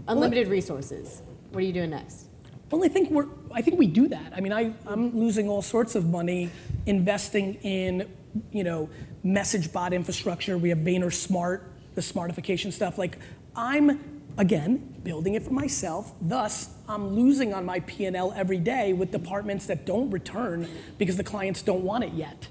Unlimited 0.07 0.47
resources. 0.47 1.21
What 1.51 1.59
are 1.59 1.65
you 1.65 1.73
doing 1.73 1.91
next? 1.91 2.25
Well, 2.71 2.83
I 2.83 2.87
think 2.87 3.09
we're. 3.09 3.27
I 3.51 3.61
think 3.61 3.79
we 3.79 3.87
do 3.87 4.07
that. 4.09 4.31
I 4.35 4.41
mean, 4.41 4.53
I, 4.53 4.73
I'm 4.85 5.17
losing 5.17 5.49
all 5.49 5.63
sorts 5.63 5.95
of 5.95 6.07
money 6.07 6.51
investing 6.85 7.55
in 7.55 8.07
you 8.51 8.63
know, 8.63 8.89
message 9.23 9.71
bot 9.71 9.93
infrastructure. 9.93 10.57
We 10.57 10.69
have 10.69 10.79
Vayner 10.79 11.13
Smart, 11.13 11.71
the 11.95 12.01
smartification 12.01 12.71
stuff. 12.71 12.97
Like 12.97 13.17
I'm 13.55 14.21
again 14.37 14.95
building 15.03 15.33
it 15.33 15.43
for 15.43 15.51
myself. 15.53 16.13
Thus, 16.21 16.69
I'm 16.87 17.09
losing 17.09 17.53
on 17.53 17.65
my 17.65 17.79
P&L 17.81 18.33
every 18.35 18.57
day 18.57 18.93
with 18.93 19.11
departments 19.11 19.65
that 19.67 19.85
don't 19.85 20.09
return 20.11 20.67
because 20.97 21.17
the 21.17 21.23
clients 21.23 21.61
don't 21.61 21.83
want 21.83 22.03
it 22.03 22.13
yet. 22.13 22.47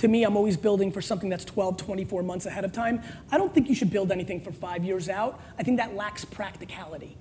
To 0.00 0.08
me, 0.08 0.24
I'm 0.24 0.34
always 0.34 0.56
building 0.56 0.90
for 0.90 1.02
something 1.02 1.28
that's 1.28 1.44
12, 1.44 1.76
24 1.76 2.22
months 2.22 2.46
ahead 2.46 2.64
of 2.64 2.72
time. 2.72 3.02
I 3.30 3.36
don't 3.36 3.52
think 3.52 3.68
you 3.68 3.74
should 3.74 3.90
build 3.90 4.10
anything 4.10 4.40
for 4.40 4.50
five 4.50 4.82
years 4.82 5.10
out. 5.10 5.38
I 5.58 5.62
think 5.62 5.76
that 5.76 5.94
lacks 5.94 6.24
practicality. 6.24 7.18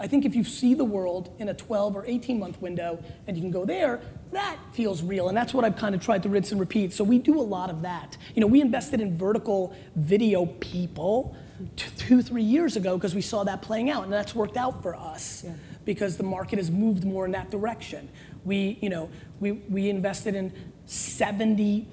I 0.00 0.06
think 0.06 0.24
if 0.24 0.34
you 0.34 0.42
see 0.42 0.72
the 0.72 0.86
world 0.86 1.34
in 1.38 1.50
a 1.50 1.54
12 1.54 1.94
or 1.94 2.04
18 2.06 2.38
month 2.38 2.62
window 2.62 2.98
and 3.26 3.36
you 3.36 3.42
can 3.42 3.50
go 3.50 3.66
there, 3.66 4.00
that 4.32 4.56
feels 4.72 5.02
real. 5.02 5.28
And 5.28 5.36
that's 5.36 5.52
what 5.52 5.66
I've 5.66 5.76
kind 5.76 5.94
of 5.94 6.00
tried 6.00 6.22
to 6.22 6.30
rinse 6.30 6.50
and 6.50 6.58
repeat. 6.58 6.94
So 6.94 7.04
we 7.04 7.18
do 7.18 7.38
a 7.38 7.42
lot 7.42 7.68
of 7.68 7.82
that. 7.82 8.16
You 8.34 8.40
know, 8.40 8.46
we 8.46 8.62
invested 8.62 9.02
in 9.02 9.18
vertical 9.18 9.76
video 9.94 10.46
people 10.46 11.36
two, 11.76 12.22
three 12.22 12.42
years 12.42 12.74
ago 12.74 12.96
because 12.96 13.14
we 13.14 13.20
saw 13.20 13.44
that 13.44 13.60
playing 13.60 13.90
out, 13.90 14.04
and 14.04 14.12
that's 14.12 14.34
worked 14.34 14.56
out 14.56 14.82
for 14.82 14.94
us 14.94 15.42
yeah. 15.44 15.52
because 15.84 16.16
the 16.16 16.24
market 16.24 16.58
has 16.58 16.70
moved 16.70 17.04
more 17.04 17.26
in 17.26 17.32
that 17.32 17.50
direction. 17.50 18.08
We, 18.46 18.78
you 18.80 18.88
know, 18.88 19.10
we, 19.40 19.52
we 19.52 19.90
invested 19.90 20.34
in 20.34 20.52
70, 20.86 21.86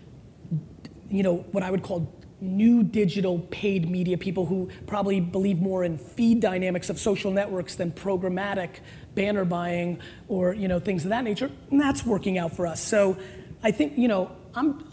you 1.11 1.23
know, 1.23 1.37
what 1.51 1.63
I 1.63 1.71
would 1.71 1.83
call 1.83 2.11
new 2.39 2.81
digital 2.81 3.39
paid 3.51 3.89
media 3.89 4.17
people 4.17 4.47
who 4.47 4.67
probably 4.87 5.19
believe 5.19 5.59
more 5.59 5.83
in 5.83 5.97
feed 5.97 6.39
dynamics 6.39 6.89
of 6.89 6.97
social 6.97 7.31
networks 7.31 7.75
than 7.75 7.91
programmatic 7.91 8.79
banner 9.13 9.45
buying 9.45 9.99
or 10.27 10.53
you 10.53 10.67
know 10.67 10.79
things 10.79 11.03
of 11.03 11.09
that 11.09 11.23
nature 11.23 11.51
and 11.69 11.79
that's 11.79 12.03
working 12.03 12.39
out 12.39 12.55
for 12.55 12.65
us 12.65 12.81
so 12.81 13.15
i 13.61 13.69
think 13.69 13.95
you 13.95 14.07
know 14.07 14.35
i'm 14.55 14.83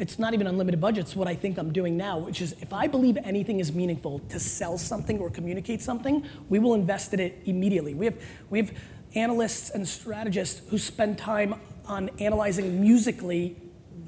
it's 0.00 0.18
not 0.18 0.32
even 0.32 0.46
unlimited 0.46 0.80
budgets 0.80 1.14
what 1.14 1.28
I 1.28 1.34
think 1.34 1.58
I'm 1.58 1.74
doing 1.74 1.98
now, 1.98 2.18
which 2.18 2.40
is 2.40 2.54
if 2.62 2.72
I 2.72 2.86
believe 2.86 3.18
anything 3.22 3.60
is 3.60 3.70
meaningful 3.70 4.20
to 4.30 4.40
sell 4.40 4.78
something 4.78 5.18
or 5.18 5.28
communicate 5.28 5.82
something, 5.82 6.26
we 6.48 6.58
will 6.58 6.72
invest 6.72 7.12
in 7.12 7.20
it 7.20 7.42
immediately. 7.44 7.92
We 7.92 8.06
have, 8.06 8.18
we 8.48 8.58
have 8.60 8.72
analysts 9.14 9.68
and 9.68 9.86
strategists 9.86 10.62
who 10.70 10.78
spend 10.78 11.18
time 11.18 11.60
on 11.84 12.08
analyzing 12.18 12.80
Musical.ly 12.80 13.56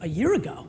a 0.01 0.09
year 0.09 0.33
ago. 0.33 0.67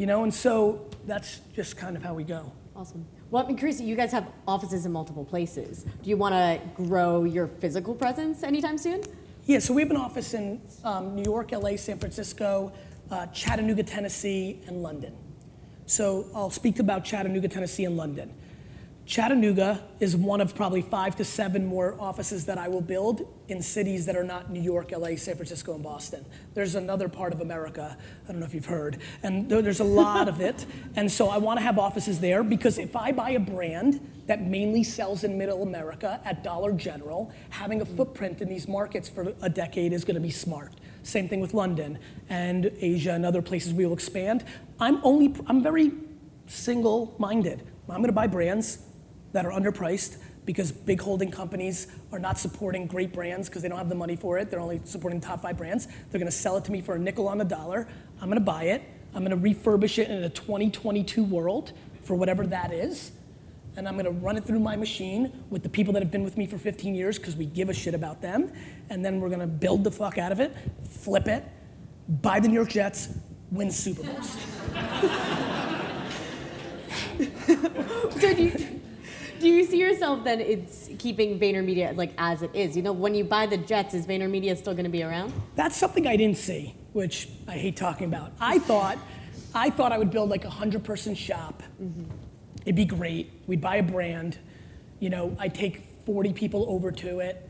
You 0.00 0.06
know, 0.06 0.22
and 0.22 0.32
so 0.32 0.88
that's 1.06 1.40
just 1.54 1.76
kind 1.76 1.94
of 1.94 2.02
how 2.02 2.14
we 2.14 2.24
go. 2.24 2.50
Awesome. 2.74 3.04
Well, 3.30 3.44
I'm 3.46 3.54
curious, 3.54 3.82
you 3.82 3.94
guys 3.96 4.10
have 4.12 4.26
offices 4.48 4.86
in 4.86 4.92
multiple 4.92 5.26
places. 5.26 5.84
Do 6.02 6.08
you 6.08 6.16
want 6.16 6.32
to 6.32 6.58
grow 6.74 7.24
your 7.24 7.46
physical 7.46 7.94
presence 7.94 8.42
anytime 8.42 8.78
soon? 8.78 9.02
Yeah, 9.44 9.58
so 9.58 9.74
we 9.74 9.82
have 9.82 9.90
an 9.90 9.98
office 9.98 10.32
in 10.32 10.58
um, 10.84 11.14
New 11.14 11.24
York, 11.24 11.52
LA, 11.52 11.76
San 11.76 11.98
Francisco, 11.98 12.72
uh, 13.10 13.26
Chattanooga, 13.26 13.82
Tennessee, 13.82 14.62
and 14.68 14.82
London. 14.82 15.14
So 15.84 16.24
I'll 16.34 16.48
speak 16.48 16.78
about 16.78 17.04
Chattanooga, 17.04 17.48
Tennessee, 17.48 17.84
and 17.84 17.98
London. 17.98 18.32
Chattanooga 19.06 19.82
is 19.98 20.16
one 20.16 20.40
of 20.40 20.54
probably 20.54 20.82
five 20.82 21.16
to 21.16 21.24
seven 21.24 21.66
more 21.66 21.96
offices 21.98 22.46
that 22.46 22.58
I 22.58 22.68
will 22.68 22.80
build 22.80 23.26
in 23.48 23.60
cities 23.60 24.06
that 24.06 24.16
are 24.16 24.22
not 24.22 24.52
New 24.52 24.60
York, 24.60 24.92
LA, 24.92 25.16
San 25.16 25.34
Francisco, 25.34 25.74
and 25.74 25.82
Boston. 25.82 26.24
There's 26.54 26.76
another 26.76 27.08
part 27.08 27.32
of 27.32 27.40
America, 27.40 27.96
I 28.24 28.30
don't 28.30 28.38
know 28.38 28.46
if 28.46 28.54
you've 28.54 28.66
heard, 28.66 28.98
and 29.24 29.48
there's 29.48 29.80
a 29.80 29.84
lot 29.84 30.28
of 30.28 30.40
it. 30.40 30.64
And 30.94 31.10
so 31.10 31.28
I 31.28 31.38
want 31.38 31.58
to 31.58 31.64
have 31.64 31.76
offices 31.76 32.20
there 32.20 32.44
because 32.44 32.78
if 32.78 32.94
I 32.94 33.10
buy 33.10 33.30
a 33.30 33.40
brand 33.40 34.00
that 34.28 34.42
mainly 34.42 34.84
sells 34.84 35.24
in 35.24 35.36
middle 35.36 35.64
America 35.64 36.20
at 36.24 36.44
Dollar 36.44 36.72
General, 36.72 37.32
having 37.48 37.80
a 37.80 37.86
footprint 37.86 38.40
in 38.40 38.48
these 38.48 38.68
markets 38.68 39.08
for 39.08 39.34
a 39.42 39.48
decade 39.48 39.92
is 39.92 40.04
going 40.04 40.14
to 40.14 40.20
be 40.20 40.30
smart. 40.30 40.72
Same 41.02 41.28
thing 41.28 41.40
with 41.40 41.52
London 41.52 41.98
and 42.28 42.70
Asia 42.80 43.12
and 43.12 43.26
other 43.26 43.42
places 43.42 43.74
we 43.74 43.86
will 43.86 43.94
expand. 43.94 44.44
I'm 44.78 45.00
only, 45.02 45.34
I'm 45.48 45.64
very 45.64 45.90
single 46.46 47.12
minded. 47.18 47.66
I'm 47.88 47.96
going 47.96 48.06
to 48.06 48.12
buy 48.12 48.28
brands 48.28 48.78
that 49.32 49.46
are 49.46 49.52
underpriced 49.52 50.18
because 50.46 50.72
big 50.72 51.00
holding 51.00 51.30
companies 51.30 51.86
are 52.12 52.18
not 52.18 52.38
supporting 52.38 52.86
great 52.86 53.12
brands 53.12 53.48
because 53.48 53.62
they 53.62 53.68
don't 53.68 53.78
have 53.78 53.88
the 53.88 53.94
money 53.94 54.16
for 54.16 54.38
it. 54.38 54.50
They're 54.50 54.60
only 54.60 54.80
supporting 54.84 55.20
top 55.20 55.42
five 55.42 55.56
brands. 55.56 55.86
They're 55.86 56.18
going 56.18 56.26
to 56.26 56.30
sell 56.30 56.56
it 56.56 56.64
to 56.64 56.72
me 56.72 56.80
for 56.80 56.94
a 56.94 56.98
nickel 56.98 57.28
on 57.28 57.38
the 57.38 57.44
dollar. 57.44 57.86
I'm 58.20 58.28
going 58.28 58.38
to 58.38 58.44
buy 58.44 58.64
it. 58.64 58.82
I'm 59.14 59.24
going 59.24 59.38
to 59.38 59.48
refurbish 59.48 59.98
it 59.98 60.08
in 60.08 60.24
a 60.24 60.30
2022 60.30 61.22
world 61.22 61.72
for 62.02 62.14
whatever 62.16 62.46
that 62.46 62.72
is 62.72 63.12
and 63.76 63.88
I'm 63.88 63.96
gonna 63.96 64.10
run 64.10 64.36
it 64.36 64.44
through 64.44 64.60
my 64.60 64.76
machine 64.76 65.44
with 65.48 65.62
the 65.62 65.68
people 65.68 65.92
that 65.94 66.02
have 66.02 66.10
been 66.10 66.24
with 66.24 66.36
me 66.36 66.46
for 66.46 66.58
15 66.58 66.94
years 66.94 67.18
because 67.18 67.36
we 67.36 67.46
give 67.46 67.68
a 67.68 67.72
shit 67.72 67.94
about 67.94 68.20
them. 68.20 68.52
And 68.88 69.04
then 69.04 69.20
we're 69.20 69.28
gonna 69.30 69.46
build 69.46 69.84
the 69.84 69.90
fuck 69.90 70.18
out 70.18 70.32
of 70.32 70.40
it, 70.40 70.54
flip 70.88 71.28
it, 71.28 71.44
buy 72.08 72.40
the 72.40 72.48
New 72.48 72.54
York 72.54 72.70
Jets, 72.70 73.10
win 73.50 73.70
Super 73.70 74.02
Bowls. 74.02 74.36
do 78.20 78.42
you, 78.42 78.79
do 79.40 79.48
you 79.48 79.64
see 79.64 79.78
yourself 79.78 80.22
then 80.24 80.40
it's 80.40 80.88
keeping 80.98 81.38
VaynerMedia 81.38 81.96
like 81.96 82.12
as 82.18 82.42
it 82.42 82.54
is? 82.54 82.76
You 82.76 82.82
know, 82.82 82.92
when 82.92 83.14
you 83.14 83.24
buy 83.24 83.46
the 83.46 83.56
Jets, 83.56 83.94
is 83.94 84.06
VaynerMedia 84.06 84.56
still 84.56 84.74
gonna 84.74 84.88
be 84.88 85.02
around? 85.02 85.32
That's 85.56 85.76
something 85.76 86.06
I 86.06 86.16
didn't 86.16 86.38
see, 86.38 86.74
which 86.92 87.28
I 87.48 87.52
hate 87.52 87.76
talking 87.76 88.06
about. 88.06 88.32
I 88.40 88.58
thought, 88.58 88.98
I 89.54 89.70
thought 89.70 89.92
I 89.92 89.98
would 89.98 90.10
build 90.10 90.30
like 90.30 90.44
a 90.44 90.50
hundred 90.50 90.84
person 90.84 91.14
shop. 91.14 91.62
Mm-hmm 91.82 92.04
It'd 92.64 92.76
be 92.76 92.84
great. 92.84 93.32
We'd 93.46 93.60
buy 93.60 93.76
a 93.76 93.82
brand. 93.82 94.38
You 94.98 95.10
know, 95.10 95.36
I'd 95.38 95.54
take 95.54 95.82
40 96.04 96.32
people 96.32 96.66
over 96.68 96.92
to 96.92 97.20
it. 97.20 97.48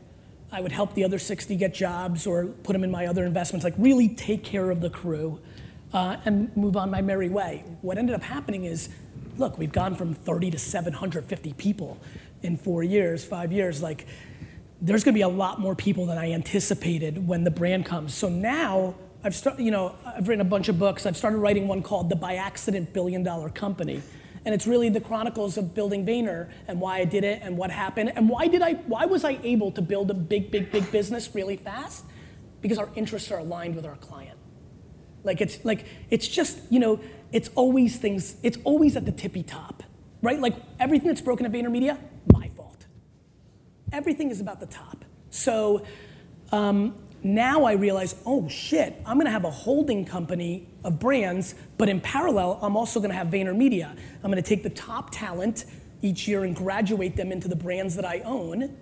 I 0.51 0.61
would 0.61 0.71
help 0.71 0.93
the 0.93 1.03
other 1.03 1.19
60 1.19 1.55
get 1.55 1.73
jobs 1.73 2.27
or 2.27 2.45
put 2.45 2.73
them 2.73 2.83
in 2.83 2.91
my 2.91 3.05
other 3.07 3.25
investments, 3.25 3.63
like 3.63 3.73
really 3.77 4.09
take 4.09 4.43
care 4.43 4.69
of 4.69 4.81
the 4.81 4.89
crew 4.89 5.39
uh, 5.93 6.17
and 6.25 6.55
move 6.57 6.75
on 6.75 6.89
my 6.89 7.01
merry 7.01 7.29
way. 7.29 7.63
What 7.81 7.97
ended 7.97 8.15
up 8.15 8.23
happening 8.23 8.65
is, 8.65 8.89
look, 9.37 9.57
we've 9.57 9.71
gone 9.71 9.95
from 9.95 10.13
30 10.13 10.51
to 10.51 10.59
750 10.59 11.53
people 11.53 11.99
in 12.41 12.57
four 12.57 12.83
years, 12.83 13.23
five 13.23 13.51
years. 13.51 13.81
Like, 13.81 14.07
there's 14.81 15.03
gonna 15.03 15.15
be 15.15 15.21
a 15.21 15.27
lot 15.29 15.59
more 15.59 15.75
people 15.75 16.05
than 16.05 16.17
I 16.17 16.31
anticipated 16.31 17.27
when 17.27 17.43
the 17.43 17.51
brand 17.51 17.85
comes. 17.85 18.13
So 18.13 18.29
now 18.29 18.95
I've 19.23 19.35
started, 19.35 19.63
you 19.63 19.71
know, 19.71 19.95
I've 20.05 20.27
written 20.27 20.41
a 20.41 20.49
bunch 20.49 20.69
of 20.69 20.79
books. 20.79 21.05
I've 21.05 21.17
started 21.17 21.37
writing 21.37 21.67
one 21.67 21.83
called 21.83 22.09
The 22.09 22.15
By 22.15 22.35
Accident 22.35 22.93
Billion 22.93 23.23
Dollar 23.23 23.49
Company 23.49 24.01
and 24.45 24.55
it's 24.55 24.65
really 24.65 24.89
the 24.89 25.01
chronicles 25.01 25.57
of 25.57 25.73
building 25.73 26.05
Vayner 26.05 26.49
and 26.67 26.79
why 26.81 26.97
I 26.97 27.05
did 27.05 27.23
it 27.23 27.41
and 27.43 27.57
what 27.57 27.69
happened 27.71 28.13
and 28.15 28.27
why 28.27 28.47
did 28.47 28.61
I 28.61 28.73
why 28.73 29.05
was 29.05 29.23
I 29.23 29.39
able 29.43 29.71
to 29.73 29.81
build 29.81 30.09
a 30.09 30.13
big 30.13 30.51
big 30.51 30.71
big 30.71 30.91
business 30.91 31.33
really 31.35 31.57
fast? 31.57 32.05
Because 32.61 32.77
our 32.77 32.89
interests 32.95 33.31
are 33.31 33.39
aligned 33.39 33.75
with 33.75 33.85
our 33.85 33.95
client. 33.97 34.37
Like 35.23 35.41
it's 35.41 35.63
like 35.63 35.85
it's 36.09 36.27
just, 36.27 36.59
you 36.69 36.79
know, 36.79 36.99
it's 37.31 37.49
always 37.55 37.97
things 37.97 38.35
it's 38.43 38.57
always 38.63 38.95
at 38.95 39.05
the 39.05 39.11
tippy 39.11 39.43
top. 39.43 39.83
Right? 40.21 40.39
Like 40.39 40.55
everything 40.79 41.07
that's 41.07 41.21
broken 41.21 41.45
at 41.45 41.51
VaynerMedia, 41.51 41.97
my 42.31 42.49
fault. 42.49 42.85
Everything 43.91 44.29
is 44.29 44.39
about 44.39 44.59
the 44.59 44.67
top. 44.67 45.03
So 45.31 45.83
um, 46.51 46.95
now 47.23 47.63
I 47.63 47.73
realize, 47.73 48.15
oh 48.25 48.47
shit, 48.47 49.01
I'm 49.05 49.17
gonna 49.17 49.31
have 49.31 49.45
a 49.45 49.51
holding 49.51 50.05
company 50.05 50.67
of 50.83 50.99
brands, 50.99 51.55
but 51.77 51.89
in 51.89 51.99
parallel, 52.01 52.59
I'm 52.61 52.75
also 52.75 52.99
gonna 52.99 53.13
have 53.13 53.27
VaynerMedia. 53.27 53.95
I'm 54.23 54.31
gonna 54.31 54.41
take 54.41 54.63
the 54.63 54.69
top 54.69 55.09
talent 55.11 55.65
each 56.01 56.27
year 56.27 56.43
and 56.43 56.55
graduate 56.55 57.15
them 57.15 57.31
into 57.31 57.47
the 57.47 57.55
brands 57.55 57.95
that 57.95 58.05
I 58.05 58.19
own. 58.21 58.75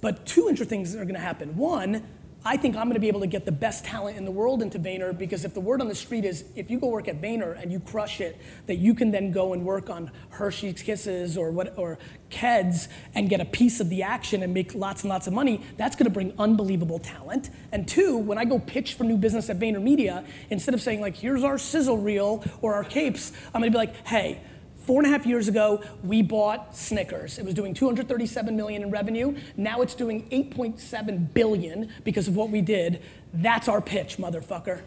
But 0.00 0.26
two 0.26 0.48
interesting 0.48 0.84
things 0.84 0.94
are 0.94 1.04
gonna 1.04 1.18
happen. 1.18 1.56
One, 1.56 2.06
I 2.46 2.56
think 2.56 2.76
I'm 2.76 2.84
going 2.84 2.94
to 2.94 3.00
be 3.00 3.08
able 3.08 3.22
to 3.22 3.26
get 3.26 3.44
the 3.44 3.50
best 3.50 3.84
talent 3.84 4.16
in 4.16 4.24
the 4.24 4.30
world 4.30 4.62
into 4.62 4.78
Vayner 4.78 5.18
because 5.18 5.44
if 5.44 5.52
the 5.52 5.58
word 5.58 5.80
on 5.80 5.88
the 5.88 5.96
street 5.96 6.24
is 6.24 6.44
if 6.54 6.70
you 6.70 6.78
go 6.78 6.86
work 6.86 7.08
at 7.08 7.20
Vayner 7.20 7.60
and 7.60 7.72
you 7.72 7.80
crush 7.80 8.20
it, 8.20 8.40
that 8.66 8.76
you 8.76 8.94
can 8.94 9.10
then 9.10 9.32
go 9.32 9.52
and 9.52 9.64
work 9.64 9.90
on 9.90 10.12
Hershey's 10.30 10.80
Kisses 10.80 11.36
or 11.36 11.50
what 11.50 11.76
or 11.76 11.98
Keds 12.30 12.86
and 13.16 13.28
get 13.28 13.40
a 13.40 13.44
piece 13.44 13.80
of 13.80 13.90
the 13.90 14.04
action 14.04 14.44
and 14.44 14.54
make 14.54 14.76
lots 14.76 15.02
and 15.02 15.10
lots 15.10 15.26
of 15.26 15.32
money, 15.32 15.60
that's 15.76 15.96
going 15.96 16.04
to 16.04 16.10
bring 16.10 16.32
unbelievable 16.38 17.00
talent. 17.00 17.50
And 17.72 17.88
two, 17.88 18.16
when 18.16 18.38
I 18.38 18.44
go 18.44 18.60
pitch 18.60 18.94
for 18.94 19.02
new 19.02 19.16
business 19.16 19.50
at 19.50 19.58
VaynerMedia, 19.58 20.24
instead 20.48 20.72
of 20.72 20.80
saying 20.80 21.00
like 21.00 21.16
here's 21.16 21.42
our 21.42 21.58
sizzle 21.58 21.98
reel 21.98 22.44
or 22.62 22.74
our 22.74 22.84
capes, 22.84 23.32
I'm 23.46 23.60
going 23.60 23.72
to 23.72 23.76
be 23.76 23.78
like, 23.78 24.06
hey 24.06 24.40
Four 24.86 25.00
and 25.00 25.06
a 25.08 25.10
half 25.10 25.26
years 25.26 25.48
ago, 25.48 25.82
we 26.04 26.22
bought 26.22 26.76
Snickers. 26.76 27.40
It 27.40 27.44
was 27.44 27.54
doing 27.54 27.74
237 27.74 28.56
million 28.56 28.84
in 28.84 28.90
revenue. 28.90 29.34
Now 29.56 29.80
it's 29.82 29.96
doing 29.96 30.28
8.7 30.30 31.34
billion 31.34 31.92
because 32.04 32.28
of 32.28 32.36
what 32.36 32.50
we 32.50 32.60
did. 32.60 33.02
That's 33.34 33.66
our 33.66 33.80
pitch, 33.80 34.16
motherfucker. 34.16 34.82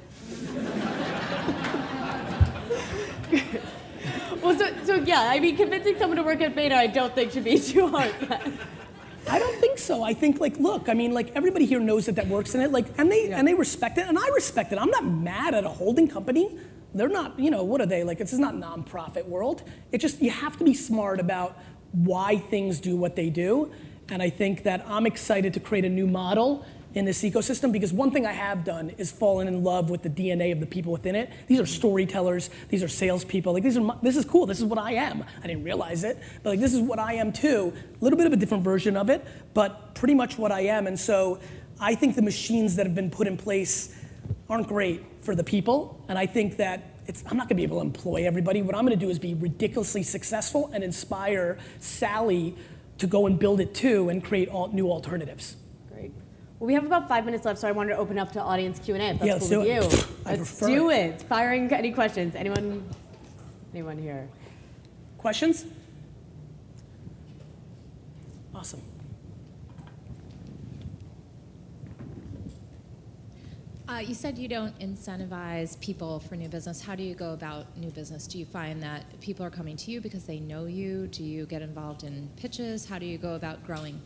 well, 4.41 4.57
so, 4.57 4.73
so 4.85 4.95
yeah, 4.95 5.19
I 5.19 5.41
mean, 5.41 5.57
convincing 5.57 5.97
someone 5.99 6.15
to 6.15 6.23
work 6.23 6.39
at 6.39 6.55
Vayner, 6.55 6.75
I 6.75 6.87
don't 6.87 7.13
think 7.13 7.33
should 7.33 7.43
be 7.43 7.59
too 7.59 7.89
hard. 7.89 8.15
I 9.27 9.37
don't 9.37 9.59
think 9.59 9.77
so. 9.77 10.01
I 10.01 10.13
think 10.13 10.39
like, 10.39 10.57
look, 10.59 10.87
I 10.87 10.93
mean, 10.93 11.13
like 11.13 11.35
everybody 11.35 11.65
here 11.65 11.81
knows 11.81 12.05
that 12.05 12.15
that 12.15 12.27
works 12.29 12.55
in 12.55 12.61
it, 12.61 12.71
like, 12.71 12.85
and 12.97 13.11
they 13.11 13.27
yeah. 13.27 13.37
and 13.37 13.45
they 13.45 13.53
respect 13.53 13.97
it, 13.97 14.07
and 14.07 14.17
I 14.17 14.29
respect 14.29 14.71
it. 14.71 14.79
I'm 14.79 14.91
not 14.91 15.05
mad 15.05 15.53
at 15.53 15.65
a 15.65 15.69
holding 15.69 16.07
company 16.07 16.57
they're 16.93 17.09
not, 17.09 17.39
you 17.39 17.51
know, 17.51 17.63
what 17.63 17.81
are 17.81 17.85
they? 17.85 18.03
Like, 18.03 18.17
this 18.17 18.33
is 18.33 18.39
not 18.39 18.55
nonprofit 18.55 19.25
world. 19.27 19.63
It 19.91 19.99
just, 19.99 20.21
you 20.21 20.31
have 20.31 20.57
to 20.57 20.63
be 20.63 20.73
smart 20.73 21.19
about 21.19 21.57
why 21.91 22.37
things 22.37 22.79
do 22.79 22.95
what 22.95 23.15
they 23.15 23.29
do. 23.29 23.71
And 24.09 24.23
I 24.23 24.29
think 24.29 24.63
that 24.63 24.83
I'm 24.87 25.05
excited 25.05 25.53
to 25.53 25.59
create 25.59 25.85
a 25.85 25.89
new 25.89 26.07
model 26.07 26.65
in 26.95 27.05
this 27.05 27.21
ecosystem 27.21 27.71
because 27.71 27.93
one 27.93 28.09
thing 28.09 28.25
I 28.25 28.31
have 28.31 28.63
done 28.63 28.89
is 28.97 29.11
fallen 29.11 29.47
in 29.47 29.63
love 29.63 29.91
with 29.91 30.01
the 30.01 30.09
DNA 30.09 30.51
of 30.51 30.59
the 30.59 30.65
people 30.65 30.91
within 30.91 31.15
it. 31.15 31.31
These 31.47 31.59
are 31.59 31.65
storytellers. 31.65 32.49
These 32.69 32.81
are 32.81 32.87
salespeople. 32.87 33.53
Like 33.53 33.61
these 33.61 33.77
are 33.77 33.81
my, 33.81 33.95
this 34.01 34.17
is 34.17 34.25
cool. 34.25 34.47
This 34.47 34.57
is 34.57 34.65
what 34.65 34.79
I 34.79 34.93
am. 34.93 35.23
I 35.43 35.47
didn't 35.47 35.63
realize 35.63 36.03
it, 36.03 36.17
but 36.41 36.51
like 36.51 36.59
this 36.59 36.73
is 36.73 36.79
what 36.79 36.97
I 36.97 37.13
am 37.13 37.31
too. 37.31 37.73
A 38.01 38.03
little 38.03 38.17
bit 38.17 38.25
of 38.25 38.33
a 38.33 38.37
different 38.37 38.63
version 38.63 38.97
of 38.97 39.09
it, 39.09 39.25
but 39.53 39.93
pretty 39.93 40.15
much 40.15 40.39
what 40.39 40.51
I 40.51 40.61
am. 40.61 40.87
And 40.87 40.99
so 40.99 41.39
I 41.79 41.93
think 41.93 42.15
the 42.15 42.23
machines 42.23 42.75
that 42.77 42.87
have 42.87 42.95
been 42.95 43.11
put 43.11 43.27
in 43.27 43.37
place 43.37 43.95
aren't 44.49 44.67
great 44.67 45.03
for 45.21 45.35
the 45.35 45.43
people. 45.43 46.03
And 46.07 46.17
I 46.17 46.25
think 46.25 46.57
that 46.57 46.83
it's, 47.05 47.23
I'm 47.27 47.37
not 47.37 47.47
gonna 47.47 47.57
be 47.57 47.63
able 47.63 47.77
to 47.77 47.85
employ 47.85 48.25
everybody. 48.25 48.61
What 48.61 48.75
I'm 48.75 48.83
gonna 48.85 48.95
do 48.95 49.09
is 49.09 49.19
be 49.19 49.33
ridiculously 49.35 50.03
successful 50.03 50.69
and 50.73 50.83
inspire 50.83 51.57
Sally 51.79 52.55
to 52.97 53.07
go 53.07 53.25
and 53.27 53.37
build 53.39 53.59
it 53.61 53.73
too 53.73 54.09
and 54.09 54.23
create 54.23 54.49
all, 54.49 54.67
new 54.69 54.89
alternatives. 54.89 55.55
Great. 55.91 56.11
Well, 56.59 56.67
we 56.67 56.73
have 56.73 56.85
about 56.85 57.07
five 57.07 57.25
minutes 57.25 57.45
left, 57.45 57.59
so 57.59 57.67
I 57.67 57.71
wanted 57.71 57.93
to 57.93 57.97
open 57.97 58.17
up 58.19 58.31
to 58.33 58.41
audience 58.41 58.79
Q&A 58.79 58.99
if 58.99 59.19
that's 59.19 59.25
Yeah, 59.25 59.39
cool 59.39 59.39
let's 59.39 59.49
with 59.49 59.91
do 59.91 59.97
you. 59.97 59.99
it. 59.99 60.07
I 60.25 60.35
Let's 60.35 60.37
prefer 60.59 60.67
do 60.67 60.89
it. 60.89 60.95
it. 60.95 61.21
Firing 61.23 61.71
any 61.73 61.91
questions. 61.91 62.35
Anyone? 62.35 62.83
Anyone 63.73 63.97
here? 63.97 64.27
Questions? 65.17 65.65
Awesome. 68.53 68.81
Uh, 73.89 73.97
you 73.97 74.13
said 74.13 74.37
you 74.37 74.47
don't 74.47 74.77
incentivize 74.77 75.79
people 75.79 76.19
for 76.19 76.35
new 76.35 76.47
business. 76.47 76.79
How 76.79 76.93
do 76.93 77.01
you 77.01 77.15
go 77.15 77.33
about 77.33 77.75
new 77.75 77.89
business? 77.89 78.27
Do 78.27 78.37
you 78.37 78.45
find 78.45 78.83
that 78.83 79.19
people 79.19 79.43
are 79.43 79.49
coming 79.49 79.75
to 79.77 79.89
you 79.89 79.99
because 79.99 80.25
they 80.25 80.39
know 80.39 80.67
you? 80.67 81.07
Do 81.07 81.23
you 81.23 81.47
get 81.47 81.63
involved 81.63 82.03
in 82.03 82.29
pitches? 82.37 82.87
How 82.87 82.99
do 82.99 83.07
you 83.07 83.17
go 83.17 83.33
about 83.33 83.63
growing? 83.63 83.99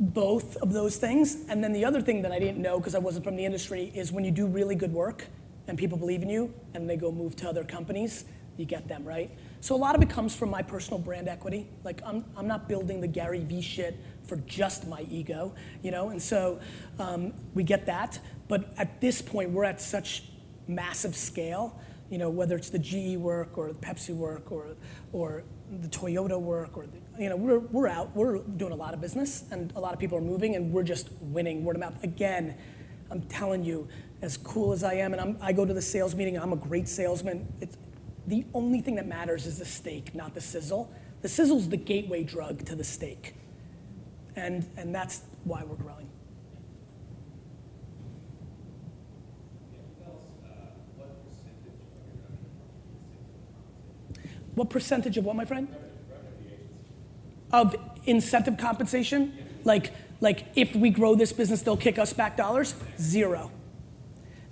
both 0.00 0.56
of 0.58 0.72
those 0.72 0.96
things. 0.96 1.38
And 1.48 1.62
then 1.64 1.72
the 1.72 1.84
other 1.84 2.00
thing 2.00 2.22
that 2.22 2.30
I 2.30 2.38
didn't 2.38 2.62
know 2.62 2.78
because 2.78 2.94
I 2.94 3.00
wasn't 3.00 3.24
from 3.24 3.34
the 3.34 3.44
industry 3.44 3.90
is 3.96 4.12
when 4.12 4.24
you 4.24 4.30
do 4.30 4.46
really 4.46 4.76
good 4.76 4.92
work 4.92 5.26
and 5.66 5.76
people 5.76 5.98
believe 5.98 6.22
in 6.22 6.28
you 6.28 6.54
and 6.74 6.88
they 6.88 6.96
go 6.96 7.10
move 7.10 7.34
to 7.36 7.48
other 7.48 7.64
companies, 7.64 8.24
you 8.56 8.64
get 8.64 8.86
them, 8.86 9.04
right? 9.04 9.28
So 9.60 9.74
a 9.74 9.76
lot 9.76 9.96
of 9.96 10.02
it 10.02 10.08
comes 10.08 10.36
from 10.36 10.50
my 10.50 10.62
personal 10.62 11.00
brand 11.00 11.28
equity. 11.28 11.68
Like 11.82 12.00
I'm, 12.06 12.24
I'm 12.36 12.46
not 12.46 12.68
building 12.68 13.00
the 13.00 13.08
Gary 13.08 13.40
Vee 13.40 13.60
shit 13.60 13.98
for 14.28 14.36
just 14.36 14.86
my 14.86 15.06
ego, 15.10 15.54
you 15.82 15.90
know? 15.90 16.10
And 16.10 16.22
so 16.22 16.60
um, 16.98 17.32
we 17.54 17.64
get 17.64 17.86
that. 17.86 18.18
But 18.46 18.72
at 18.76 19.00
this 19.00 19.20
point, 19.20 19.50
we're 19.50 19.64
at 19.64 19.80
such 19.80 20.24
massive 20.68 21.16
scale, 21.16 21.80
you 22.10 22.18
know, 22.18 22.30
whether 22.30 22.56
it's 22.56 22.70
the 22.70 22.78
GE 22.78 23.16
work 23.16 23.58
or 23.58 23.72
the 23.72 23.78
Pepsi 23.78 24.14
work 24.14 24.52
or, 24.52 24.76
or 25.12 25.44
the 25.80 25.88
Toyota 25.88 26.40
work 26.40 26.76
or 26.76 26.86
the, 26.86 27.22
you 27.22 27.28
know, 27.28 27.36
we're, 27.36 27.58
we're 27.58 27.88
out, 27.88 28.14
we're 28.14 28.38
doing 28.38 28.72
a 28.72 28.76
lot 28.76 28.94
of 28.94 29.00
business 29.00 29.44
and 29.50 29.72
a 29.76 29.80
lot 29.80 29.92
of 29.92 29.98
people 29.98 30.16
are 30.16 30.22
moving 30.22 30.56
and 30.56 30.72
we're 30.72 30.82
just 30.82 31.10
winning 31.20 31.64
word 31.64 31.76
of 31.76 31.80
mouth. 31.80 32.02
Again, 32.04 32.56
I'm 33.10 33.22
telling 33.22 33.64
you, 33.64 33.88
as 34.20 34.36
cool 34.36 34.72
as 34.72 34.82
I 34.82 34.94
am, 34.94 35.12
and 35.12 35.20
I'm, 35.20 35.38
I 35.40 35.52
go 35.52 35.64
to 35.64 35.72
the 35.72 35.82
sales 35.82 36.14
meeting 36.14 36.38
I'm 36.38 36.52
a 36.52 36.56
great 36.56 36.88
salesman, 36.88 37.46
it's, 37.60 37.76
the 38.26 38.44
only 38.52 38.80
thing 38.80 38.96
that 38.96 39.06
matters 39.06 39.46
is 39.46 39.58
the 39.58 39.64
steak, 39.64 40.14
not 40.14 40.34
the 40.34 40.40
sizzle. 40.40 40.92
The 41.22 41.28
sizzle's 41.28 41.68
the 41.68 41.78
gateway 41.78 42.24
drug 42.24 42.64
to 42.66 42.76
the 42.76 42.84
steak. 42.84 43.34
And, 44.38 44.64
and 44.76 44.94
that's 44.94 45.22
why 45.42 45.64
we're 45.64 45.74
growing. 45.74 46.08
What 54.54 54.70
percentage 54.70 55.16
of 55.16 55.24
what, 55.24 55.34
my 55.36 55.44
friend? 55.44 55.68
Of 57.52 57.74
incentive 58.06 58.58
compensation? 58.58 59.36
Like, 59.64 59.92
like 60.20 60.46
if 60.54 60.74
we 60.74 60.90
grow 60.90 61.14
this 61.14 61.32
business, 61.32 61.62
they'll 61.62 61.76
kick 61.76 61.98
us 61.98 62.12
back 62.12 62.36
dollars? 62.36 62.74
Zero. 62.98 63.50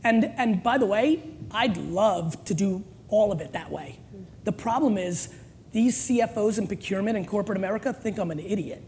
And, 0.03 0.25
and 0.37 0.62
by 0.62 0.79
the 0.79 0.87
way, 0.87 1.22
I'd 1.51 1.77
love 1.77 2.44
to 2.46 2.55
do 2.55 2.85
all 3.09 3.31
of 3.31 3.40
it 3.40 3.53
that 3.53 3.70
way. 3.70 4.01
The 4.44 4.53
problem 4.53 4.99
is, 4.99 5.33
these 5.72 6.09
CFOs 6.09 6.59
in 6.59 6.66
procurement 6.66 7.16
in 7.16 7.25
corporate 7.25 7.59
America 7.59 7.92
think 7.92 8.18
I'm 8.18 8.31
an 8.31 8.40
idiot. 8.40 8.83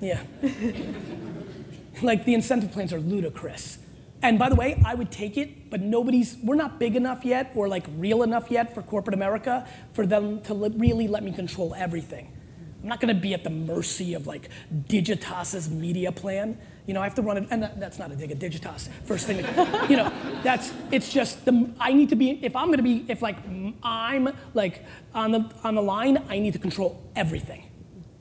Yeah. 0.00 0.22
like 2.02 2.24
the 2.24 2.34
incentive 2.34 2.72
plans 2.72 2.92
are 2.92 3.00
ludicrous. 3.00 3.78
And 4.22 4.38
by 4.38 4.48
the 4.48 4.54
way, 4.54 4.80
I 4.84 4.94
would 4.94 5.10
take 5.10 5.38
it, 5.38 5.70
but 5.70 5.80
nobody's, 5.80 6.36
we're 6.42 6.54
not 6.54 6.78
big 6.78 6.94
enough 6.94 7.24
yet 7.24 7.52
or 7.54 7.68
like 7.68 7.86
real 7.96 8.22
enough 8.22 8.50
yet 8.50 8.74
for 8.74 8.82
corporate 8.82 9.14
America 9.14 9.66
for 9.92 10.06
them 10.06 10.42
to 10.42 10.54
li- 10.54 10.74
really 10.76 11.08
let 11.08 11.22
me 11.22 11.32
control 11.32 11.74
everything. 11.74 12.36
I'm 12.82 12.88
not 12.88 13.00
gonna 13.00 13.14
be 13.14 13.34
at 13.34 13.44
the 13.44 13.50
mercy 13.50 14.14
of 14.14 14.26
like 14.26 14.48
Digitas's 14.88 15.70
media 15.70 16.12
plan. 16.12 16.58
You 16.86 16.94
know, 16.94 17.00
I 17.00 17.04
have 17.04 17.14
to 17.16 17.22
run 17.22 17.36
it, 17.36 17.46
and 17.50 17.62
that, 17.62 17.78
that's 17.78 17.98
not 17.98 18.10
a 18.10 18.16
dig 18.16 18.30
at 18.30 18.38
Digitas. 18.38 18.88
First 19.04 19.26
thing, 19.26 19.38
you 19.90 19.96
know, 19.96 20.10
that's 20.42 20.72
it's 20.90 21.12
just 21.12 21.44
the 21.44 21.70
I 21.78 21.92
need 21.92 22.08
to 22.08 22.16
be 22.16 22.42
if 22.42 22.56
I'm 22.56 22.70
gonna 22.70 22.82
be 22.82 23.04
if 23.08 23.20
like 23.20 23.36
I'm 23.82 24.34
like 24.54 24.84
on 25.14 25.32
the 25.32 25.50
on 25.62 25.74
the 25.74 25.82
line, 25.82 26.24
I 26.28 26.38
need 26.38 26.54
to 26.54 26.58
control 26.58 27.02
everything. 27.14 27.64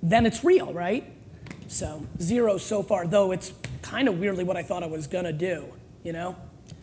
Then 0.04 0.26
it's 0.26 0.44
real, 0.44 0.74
right? 0.74 1.06
So 1.69 2.05
zero 2.21 2.58
so 2.58 2.84
far, 2.84 3.08
though 3.08 3.32
it's 3.32 3.53
kind 3.82 4.08
of 4.10 4.19
weirdly 4.19 4.43
what 4.43 4.58
I 4.58 4.63
thought 4.63 4.84
I 4.84 4.88
was 4.88 5.08
gonna 5.08 5.32
do. 5.32 5.65
You 6.03 6.13
know, 6.13 6.36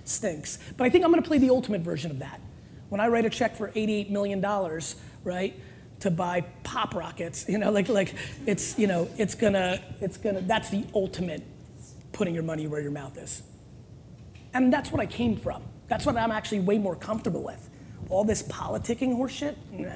stinks. 0.04 0.58
But 0.76 0.84
I 0.84 0.90
think 0.90 1.04
I'm 1.04 1.10
gonna 1.10 1.22
play 1.22 1.38
the 1.38 1.50
ultimate 1.50 1.82
version 1.82 2.10
of 2.10 2.20
that. 2.20 2.40
When 2.88 3.00
I 3.00 3.08
write 3.08 3.26
a 3.26 3.30
check 3.30 3.56
for 3.56 3.72
88 3.74 4.10
million 4.10 4.40
dollars, 4.40 4.96
right? 5.24 5.54
to 6.00 6.10
buy 6.10 6.42
pop 6.62 6.94
rockets 6.94 7.46
you 7.48 7.58
know 7.58 7.70
like 7.70 7.88
like 7.88 8.14
it's 8.46 8.78
you 8.78 8.86
know 8.86 9.08
it's 9.16 9.34
gonna 9.34 9.80
it's 10.00 10.16
gonna 10.16 10.40
that's 10.42 10.70
the 10.70 10.84
ultimate 10.94 11.42
putting 12.12 12.34
your 12.34 12.42
money 12.42 12.66
where 12.66 12.80
your 12.80 12.90
mouth 12.90 13.16
is 13.18 13.42
and 14.54 14.72
that's 14.72 14.90
what 14.90 15.00
i 15.00 15.06
came 15.06 15.36
from 15.36 15.62
that's 15.88 16.06
what 16.06 16.16
i'm 16.16 16.30
actually 16.30 16.60
way 16.60 16.78
more 16.78 16.96
comfortable 16.96 17.42
with 17.42 17.70
all 18.08 18.24
this 18.24 18.42
politicking 18.42 19.16
horseshit 19.16 19.56
nah. 19.72 19.90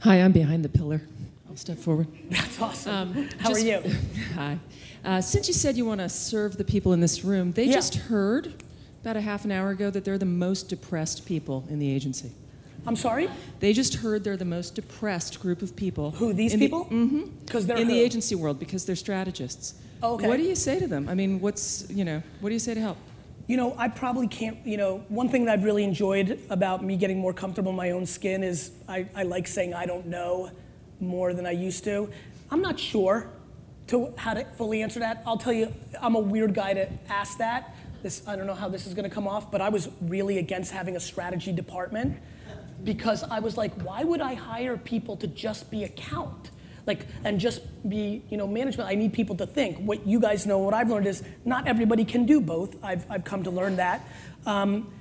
Hi, 0.00 0.16
I'm 0.16 0.32
behind 0.32 0.64
the 0.64 0.68
pillar. 0.68 1.02
I'll 1.48 1.56
step 1.56 1.78
forward. 1.78 2.06
that's 2.30 2.60
awesome 2.60 2.94
Um, 3.16 3.28
how 3.38 3.50
just- 3.50 3.62
are 3.62 3.66
you 3.66 3.82
Hi. 4.34 4.58
Uh, 5.04 5.20
since 5.20 5.48
you 5.48 5.54
said 5.54 5.76
you 5.76 5.84
want 5.86 6.00
to 6.00 6.08
serve 6.08 6.56
the 6.58 6.64
people 6.64 6.92
in 6.92 7.00
this 7.00 7.24
room, 7.24 7.52
they 7.52 7.64
Yeah. 7.64 7.72
just 7.72 7.94
heard 7.94 8.62
about 9.02 9.16
a 9.16 9.20
half 9.20 9.44
an 9.44 9.52
hour 9.52 9.70
ago 9.70 9.90
that 9.90 10.04
they're 10.04 10.18
the 10.18 10.26
most 10.26 10.68
depressed 10.68 11.24
people 11.26 11.64
in 11.70 11.78
the 11.78 11.90
agency. 11.90 12.30
i'm 12.86 12.96
sorry 12.96 13.28
They 13.60 13.72
just 13.74 13.94
heard 13.96 14.24
they're 14.24 14.36
the 14.38 14.44
most 14.58 14.74
depressed 14.74 15.40
group 15.40 15.60
of 15.62 15.74
people. 15.76 16.10
who 16.12 16.32
these 16.32 16.52
in 16.54 16.60
the- 16.60 16.66
people 16.66 16.84
because 17.44 17.66
they're 17.66 17.76
in 17.78 17.88
the 17.88 17.98
agency 18.00 18.34
world 18.34 18.58
because 18.58 18.84
they're 18.86 18.96
strategists. 19.08 19.74
Okay. 20.02 20.26
What 20.28 20.36
do 20.38 20.42
you 20.44 20.54
say 20.54 20.78
to 20.78 20.86
them? 20.86 21.08
I 21.08 21.14
mean, 21.14 21.40
what's 21.40 21.86
you 21.90 22.04
know, 22.04 22.22
what 22.40 22.48
do 22.50 22.54
you 22.54 22.58
say 22.68 22.72
to 22.74 22.80
help? 22.80 22.96
You 23.46 23.56
know, 23.56 23.74
I 23.76 23.88
probably 23.88 24.28
can't, 24.28 24.64
you 24.64 24.76
know, 24.76 25.04
one 25.08 25.28
thing 25.28 25.44
that 25.46 25.52
I've 25.52 25.64
really 25.64 25.82
enjoyed 25.82 26.38
about 26.50 26.84
me 26.84 26.96
getting 26.96 27.18
more 27.18 27.32
comfortable 27.32 27.70
in 27.70 27.76
my 27.76 27.90
own 27.90 28.06
skin 28.06 28.42
is 28.44 28.70
I, 28.88 29.06
I 29.14 29.24
like 29.24 29.48
saying 29.48 29.74
I 29.74 29.86
don't 29.86 30.06
know 30.06 30.50
more 31.00 31.34
than 31.34 31.46
I 31.46 31.50
used 31.50 31.84
to. 31.84 32.10
I'm 32.50 32.62
not 32.62 32.78
sure 32.78 33.28
to 33.88 34.12
how 34.16 34.34
to 34.34 34.44
fully 34.56 34.82
answer 34.82 35.00
that. 35.00 35.22
I'll 35.26 35.36
tell 35.36 35.52
you, 35.52 35.72
I'm 36.00 36.14
a 36.14 36.20
weird 36.20 36.54
guy 36.54 36.74
to 36.74 36.88
ask 37.08 37.38
that. 37.38 37.74
This, 38.02 38.22
I 38.26 38.36
don't 38.36 38.46
know 38.46 38.54
how 38.54 38.68
this 38.68 38.86
is 38.86 38.94
gonna 38.94 39.10
come 39.10 39.26
off, 39.26 39.50
but 39.50 39.60
I 39.60 39.68
was 39.68 39.88
really 40.02 40.38
against 40.38 40.72
having 40.72 40.96
a 40.96 41.00
strategy 41.00 41.52
department 41.52 42.16
because 42.84 43.22
I 43.24 43.40
was 43.40 43.56
like, 43.56 43.72
why 43.82 44.04
would 44.04 44.20
I 44.20 44.34
hire 44.34 44.76
people 44.76 45.16
to 45.18 45.26
just 45.26 45.70
be 45.70 45.84
account? 45.84 46.50
Like, 46.86 47.06
and 47.24 47.38
just 47.38 47.62
be, 47.88 48.22
you 48.28 48.36
know, 48.36 48.46
management. 48.46 48.88
I 48.88 48.94
need 48.94 49.12
people 49.12 49.36
to 49.36 49.46
think. 49.46 49.78
What 49.78 50.06
you 50.06 50.20
guys 50.20 50.46
know, 50.46 50.58
what 50.58 50.74
I've 50.74 50.90
learned 50.90 51.06
is 51.06 51.22
not 51.44 51.66
everybody 51.66 52.04
can 52.04 52.26
do 52.26 52.40
both. 52.40 52.76
I've, 52.82 53.04
I've 53.10 53.24
come 53.24 53.42
to 53.44 53.50
learn 53.50 53.76
that. 53.76 54.06
Um, 54.46 54.92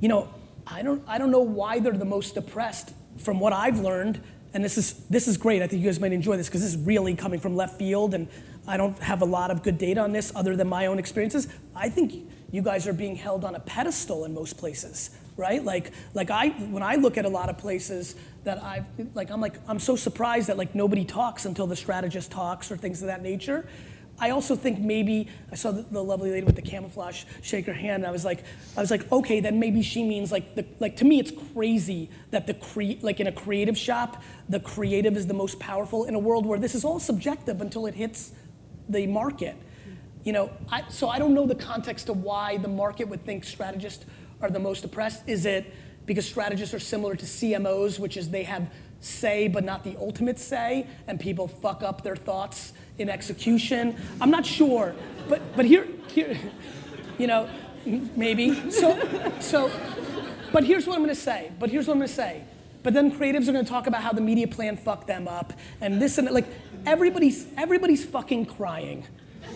you 0.00 0.08
know, 0.08 0.28
I 0.66 0.82
don't, 0.82 1.02
I 1.06 1.18
don't 1.18 1.30
know 1.30 1.40
why 1.40 1.78
they're 1.78 1.92
the 1.92 2.04
most 2.04 2.34
depressed 2.34 2.92
from 3.18 3.40
what 3.40 3.52
I've 3.52 3.78
learned. 3.78 4.20
And 4.54 4.64
this 4.64 4.78
is, 4.78 4.94
this 5.10 5.28
is 5.28 5.36
great. 5.36 5.62
I 5.62 5.66
think 5.66 5.82
you 5.82 5.88
guys 5.88 6.00
might 6.00 6.12
enjoy 6.12 6.36
this 6.36 6.48
because 6.48 6.62
this 6.62 6.74
is 6.74 6.80
really 6.80 7.14
coming 7.14 7.40
from 7.40 7.56
left 7.56 7.78
field. 7.78 8.14
And 8.14 8.28
I 8.66 8.76
don't 8.76 8.98
have 9.00 9.22
a 9.22 9.26
lot 9.26 9.50
of 9.50 9.62
good 9.62 9.78
data 9.78 10.00
on 10.00 10.12
this 10.12 10.32
other 10.34 10.56
than 10.56 10.68
my 10.68 10.86
own 10.86 10.98
experiences. 10.98 11.48
I 11.74 11.88
think 11.88 12.30
you 12.50 12.62
guys 12.62 12.86
are 12.86 12.92
being 12.92 13.16
held 13.16 13.44
on 13.44 13.54
a 13.54 13.60
pedestal 13.60 14.24
in 14.24 14.34
most 14.34 14.56
places 14.56 15.10
right? 15.36 15.62
Like, 15.62 15.92
like 16.14 16.30
I, 16.30 16.48
when 16.48 16.82
I 16.82 16.96
look 16.96 17.18
at 17.18 17.24
a 17.24 17.28
lot 17.28 17.48
of 17.48 17.58
places 17.58 18.16
that 18.46 18.62
I've, 18.62 18.86
like, 19.14 19.30
I'm 19.30 19.40
like, 19.40 19.56
I'm 19.66 19.80
so 19.80 19.96
surprised 19.96 20.48
that 20.48 20.56
like 20.56 20.74
nobody 20.74 21.04
talks 21.04 21.44
until 21.46 21.66
the 21.66 21.74
strategist 21.76 22.30
talks 22.30 22.70
or 22.70 22.76
things 22.76 23.02
of 23.02 23.08
that 23.08 23.20
nature. 23.20 23.68
I 24.18 24.30
also 24.30 24.54
think 24.54 24.78
maybe 24.78 25.28
I 25.52 25.56
saw 25.56 25.72
the, 25.72 25.82
the 25.82 26.02
lovely 26.02 26.30
lady 26.30 26.46
with 26.46 26.54
the 26.54 26.62
camouflage 26.62 27.24
shake 27.42 27.66
her 27.66 27.74
hand. 27.74 28.04
And 28.04 28.06
I 28.06 28.12
was 28.12 28.24
like, 28.24 28.44
I 28.76 28.80
was 28.80 28.90
like, 28.90 29.10
okay, 29.12 29.40
then 29.40 29.58
maybe 29.58 29.82
she 29.82 30.04
means 30.04 30.30
like 30.30 30.54
the 30.54 30.64
like 30.78 30.96
to 30.96 31.04
me 31.04 31.18
it's 31.18 31.32
crazy 31.52 32.08
that 32.30 32.46
the 32.46 32.54
cre- 32.54 33.02
like 33.02 33.20
in 33.20 33.26
a 33.26 33.32
creative 33.32 33.76
shop 33.76 34.22
the 34.48 34.60
creative 34.60 35.16
is 35.16 35.26
the 35.26 35.34
most 35.34 35.58
powerful 35.58 36.04
in 36.04 36.14
a 36.14 36.18
world 36.18 36.46
where 36.46 36.58
this 36.58 36.74
is 36.74 36.84
all 36.84 36.98
subjective 36.98 37.60
until 37.60 37.84
it 37.84 37.94
hits 37.94 38.32
the 38.88 39.06
market. 39.06 39.56
You 40.24 40.32
know, 40.32 40.50
I, 40.70 40.84
so 40.88 41.08
I 41.08 41.18
don't 41.18 41.34
know 41.34 41.46
the 41.46 41.54
context 41.54 42.08
of 42.08 42.22
why 42.22 42.56
the 42.56 42.68
market 42.68 43.08
would 43.08 43.24
think 43.24 43.44
strategists 43.44 44.06
are 44.40 44.50
the 44.50 44.60
most 44.60 44.84
oppressed. 44.84 45.28
Is 45.28 45.44
it 45.46 45.72
because 46.06 46.26
strategists 46.26 46.74
are 46.74 46.78
similar 46.78 47.14
to 47.16 47.24
CMOs, 47.24 47.98
which 47.98 48.16
is 48.16 48.30
they 48.30 48.44
have 48.44 48.68
say 49.00 49.48
but 49.48 49.64
not 49.64 49.84
the 49.84 49.96
ultimate 49.98 50.38
say, 50.38 50.86
and 51.06 51.20
people 51.20 51.48
fuck 51.48 51.82
up 51.82 52.02
their 52.02 52.16
thoughts 52.16 52.72
in 52.98 53.08
execution. 53.08 53.96
I'm 54.20 54.30
not 54.30 54.46
sure, 54.46 54.94
but 55.28 55.40
but 55.56 55.64
here 55.64 55.86
here, 56.08 56.38
you 57.18 57.26
know, 57.26 57.48
maybe. 57.84 58.70
So 58.70 59.32
so, 59.40 59.70
but 60.52 60.64
here's 60.64 60.86
what 60.86 60.98
I'm 60.98 61.06
to 61.06 61.14
say. 61.14 61.52
But 61.58 61.70
here's 61.70 61.86
what 61.86 61.94
I'm 61.94 62.02
to 62.02 62.08
say. 62.08 62.44
But 62.82 62.94
then 62.94 63.10
creatives 63.10 63.48
are 63.48 63.52
to 63.52 63.64
talk 63.64 63.88
about 63.88 64.02
how 64.02 64.12
the 64.12 64.20
media 64.20 64.46
plan 64.46 64.76
fucked 64.76 65.08
them 65.08 65.26
up 65.26 65.52
and 65.80 66.00
this 66.00 66.18
and 66.18 66.26
that. 66.28 66.34
like 66.34 66.46
everybody's 66.86 67.46
everybody's 67.56 68.04
fucking 68.04 68.46
crying. 68.46 69.04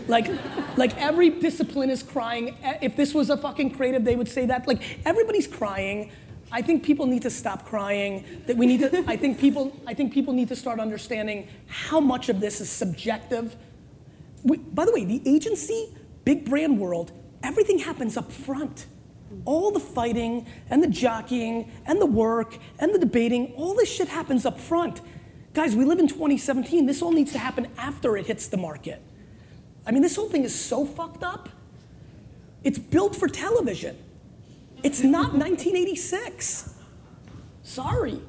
Like, 0.08 0.28
like 0.76 0.96
every 0.96 1.30
discipline 1.30 1.90
is 1.90 2.02
crying. 2.02 2.56
If 2.80 2.96
this 2.96 3.14
was 3.14 3.30
a 3.30 3.36
fucking 3.36 3.72
creative, 3.72 4.04
they 4.04 4.16
would 4.16 4.28
say 4.28 4.46
that. 4.46 4.66
Like 4.66 4.82
everybody's 5.04 5.46
crying. 5.46 6.10
I 6.52 6.62
think 6.62 6.82
people 6.82 7.06
need 7.06 7.22
to 7.22 7.30
stop 7.30 7.64
crying. 7.64 8.24
That 8.46 8.56
we 8.56 8.66
need 8.66 8.80
to. 8.80 9.04
I 9.06 9.16
think 9.16 9.38
people. 9.38 9.76
I 9.86 9.94
think 9.94 10.12
people 10.12 10.34
need 10.34 10.48
to 10.48 10.56
start 10.56 10.80
understanding 10.80 11.48
how 11.66 12.00
much 12.00 12.28
of 12.28 12.40
this 12.40 12.60
is 12.60 12.68
subjective. 12.68 13.56
We, 14.42 14.56
by 14.56 14.84
the 14.84 14.92
way, 14.92 15.04
the 15.04 15.22
agency, 15.26 15.94
big 16.24 16.48
brand 16.48 16.78
world, 16.78 17.12
everything 17.42 17.78
happens 17.78 18.16
up 18.16 18.32
front. 18.32 18.86
All 19.44 19.70
the 19.70 19.80
fighting 19.80 20.46
and 20.70 20.82
the 20.82 20.88
jockeying 20.88 21.70
and 21.86 22.00
the 22.00 22.06
work 22.06 22.58
and 22.80 22.92
the 22.92 22.98
debating, 22.98 23.52
all 23.56 23.74
this 23.74 23.90
shit 23.90 24.08
happens 24.08 24.44
up 24.44 24.58
front. 24.58 25.00
Guys, 25.52 25.76
we 25.76 25.84
live 25.84 25.98
in 25.98 26.08
2017. 26.08 26.86
This 26.86 27.00
all 27.00 27.12
needs 27.12 27.32
to 27.32 27.38
happen 27.38 27.68
after 27.78 28.16
it 28.16 28.26
hits 28.26 28.48
the 28.48 28.56
market. 28.56 29.00
I 29.86 29.92
mean, 29.92 30.02
this 30.02 30.16
whole 30.16 30.28
thing 30.28 30.44
is 30.44 30.54
so 30.54 30.84
fucked 30.84 31.22
up. 31.22 31.48
It's 32.64 32.78
built 32.78 33.16
for 33.16 33.28
television. 33.28 33.96
It's 34.82 35.02
not 35.02 35.34
1986. 35.34 36.74
Sorry. 37.62 38.20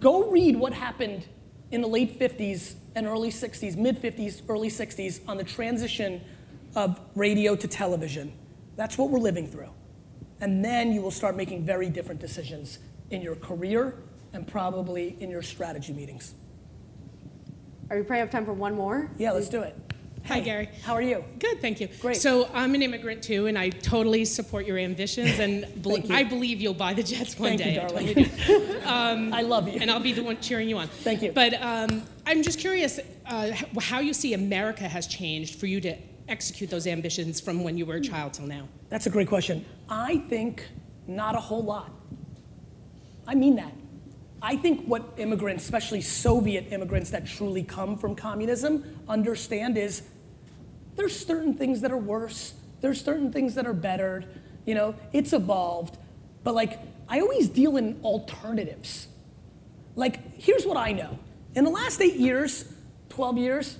Go 0.00 0.30
read 0.30 0.56
what 0.56 0.72
happened 0.72 1.26
in 1.70 1.80
the 1.80 1.86
late 1.86 2.18
50s 2.18 2.74
and 2.94 3.06
early 3.06 3.30
60s, 3.30 3.76
mid 3.76 4.00
50s, 4.00 4.42
early 4.48 4.68
60s 4.68 5.20
on 5.28 5.36
the 5.36 5.44
transition 5.44 6.22
of 6.74 7.00
radio 7.14 7.54
to 7.56 7.68
television. 7.68 8.32
That's 8.76 8.96
what 8.96 9.10
we're 9.10 9.18
living 9.18 9.46
through. 9.46 9.70
And 10.40 10.64
then 10.64 10.92
you 10.92 11.00
will 11.00 11.10
start 11.10 11.36
making 11.36 11.64
very 11.64 11.88
different 11.88 12.20
decisions 12.20 12.78
in 13.10 13.22
your 13.22 13.36
career 13.36 14.02
and 14.32 14.46
probably 14.46 15.16
in 15.20 15.30
your 15.30 15.42
strategy 15.42 15.92
meetings. 15.92 16.34
Are 17.90 17.96
we 17.96 18.02
probably 18.02 18.20
have 18.20 18.30
time 18.30 18.44
for 18.44 18.52
one 18.52 18.74
more? 18.74 19.10
Yeah, 19.18 19.32
let's 19.32 19.48
do 19.48 19.60
it. 19.60 19.76
Hi, 20.26 20.40
Gary. 20.40 20.70
How 20.82 20.94
are 20.94 21.02
you? 21.02 21.22
Good, 21.38 21.60
thank 21.60 21.80
you. 21.80 21.88
Great. 22.00 22.16
So 22.16 22.48
I'm 22.54 22.74
an 22.74 22.80
immigrant 22.80 23.22
too, 23.22 23.46
and 23.46 23.58
I 23.58 23.68
totally 23.68 24.24
support 24.24 24.64
your 24.64 24.78
ambitions, 24.78 25.38
and 25.38 25.66
bel- 25.82 25.98
you. 25.98 26.14
I 26.14 26.24
believe 26.24 26.62
you'll 26.62 26.72
buy 26.72 26.94
the 26.94 27.02
Jets 27.02 27.38
one 27.38 27.58
Thank 27.58 27.60
day. 27.60 27.74
you, 27.74 27.80
I 27.80 27.86
darling. 27.88 28.06
totally 28.06 28.24
do. 28.80 28.80
I 28.86 29.42
love 29.42 29.68
you. 29.68 29.80
and 29.80 29.90
I'll 29.90 30.00
be 30.00 30.12
the 30.12 30.22
one 30.22 30.40
cheering 30.40 30.68
you 30.68 30.78
on. 30.78 30.88
Thank 30.88 31.20
you. 31.20 31.32
But 31.32 31.60
um, 31.60 32.02
I'm 32.26 32.42
just 32.42 32.58
curious 32.58 32.98
uh, 33.26 33.52
how 33.80 34.00
you 34.00 34.14
see 34.14 34.32
America 34.32 34.88
has 34.88 35.06
changed 35.06 35.56
for 35.60 35.66
you 35.66 35.78
to 35.82 35.94
execute 36.26 36.70
those 36.70 36.86
ambitions 36.86 37.38
from 37.38 37.62
when 37.62 37.76
you 37.76 37.84
were 37.84 37.96
a 37.96 38.00
child 38.00 38.32
till 38.32 38.46
now. 38.46 38.66
That's 38.88 39.06
a 39.06 39.10
great 39.10 39.28
question. 39.28 39.62
I 39.90 40.18
think 40.30 40.66
not 41.06 41.34
a 41.34 41.40
whole 41.40 41.62
lot. 41.62 41.90
I 43.26 43.34
mean 43.34 43.56
that. 43.56 43.72
I 44.40 44.56
think 44.56 44.86
what 44.86 45.02
immigrants, 45.18 45.64
especially 45.64 46.00
Soviet 46.00 46.70
immigrants 46.72 47.10
that 47.10 47.26
truly 47.26 47.62
come 47.62 47.96
from 47.98 48.14
communism, 48.14 48.84
understand 49.08 49.76
is 49.78 50.02
there's 50.96 51.26
certain 51.26 51.54
things 51.54 51.80
that 51.80 51.90
are 51.90 51.98
worse, 51.98 52.54
there's 52.80 53.02
certain 53.02 53.32
things 53.32 53.54
that 53.54 53.66
are 53.66 53.72
better. 53.72 54.24
You 54.66 54.74
know, 54.74 54.94
it's 55.12 55.32
evolved. 55.32 55.96
But 56.42 56.54
like, 56.54 56.78
I 57.08 57.20
always 57.20 57.48
deal 57.48 57.76
in 57.76 58.00
alternatives. 58.02 59.08
Like, 59.96 60.38
here's 60.38 60.66
what 60.66 60.76
I 60.76 60.92
know. 60.92 61.18
In 61.54 61.64
the 61.64 61.70
last 61.70 62.00
eight 62.00 62.16
years, 62.16 62.64
12 63.10 63.38
years, 63.38 63.78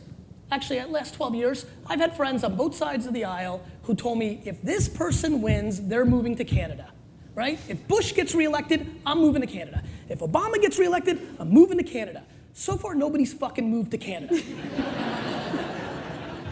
actually, 0.50 0.78
at 0.78 0.90
last 0.90 1.14
12 1.14 1.34
years, 1.34 1.66
I've 1.86 1.98
had 1.98 2.16
friends 2.16 2.44
on 2.44 2.56
both 2.56 2.74
sides 2.74 3.06
of 3.06 3.12
the 3.12 3.24
aisle 3.24 3.62
who 3.82 3.94
told 3.94 4.18
me 4.18 4.40
if 4.44 4.62
this 4.62 4.88
person 4.88 5.42
wins, 5.42 5.80
they're 5.82 6.04
moving 6.04 6.36
to 6.36 6.44
Canada, 6.44 6.92
right? 7.34 7.58
If 7.68 7.86
Bush 7.88 8.14
gets 8.14 8.34
reelected, 8.34 8.88
I'm 9.04 9.18
moving 9.18 9.40
to 9.40 9.46
Canada. 9.46 9.82
If 10.08 10.20
Obama 10.20 10.60
gets 10.60 10.78
reelected, 10.78 11.20
I'm 11.38 11.50
moving 11.50 11.78
to 11.78 11.84
Canada. 11.84 12.22
So 12.52 12.76
far, 12.76 12.94
nobody's 12.94 13.34
fucking 13.34 13.68
moved 13.68 13.90
to 13.90 13.98
Canada. 13.98 14.40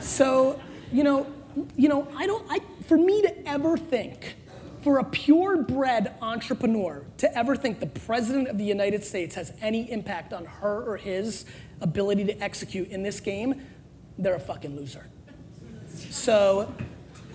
So, 0.02 0.60
you 0.92 1.04
know, 1.04 1.26
you 1.76 1.88
know, 1.88 2.08
I 2.16 2.26
don't, 2.26 2.44
I, 2.50 2.60
for 2.86 2.98
me 2.98 3.22
to 3.22 3.48
ever 3.48 3.76
think, 3.76 4.36
for 4.82 4.98
a 4.98 5.04
purebred 5.04 6.10
entrepreneur 6.20 7.04
to 7.18 7.38
ever 7.38 7.54
think 7.54 7.78
the 7.78 7.86
president 7.86 8.48
of 8.48 8.58
the 8.58 8.64
United 8.64 9.04
States 9.04 9.36
has 9.36 9.52
any 9.60 9.90
impact 9.92 10.32
on 10.32 10.44
her 10.44 10.82
or 10.82 10.96
his 10.96 11.44
ability 11.80 12.24
to 12.24 12.42
execute 12.42 12.88
in 12.88 13.04
this 13.04 13.20
game, 13.20 13.62
they're 14.18 14.34
a 14.34 14.40
fucking 14.40 14.74
loser. 14.74 15.06
So, 16.10 16.74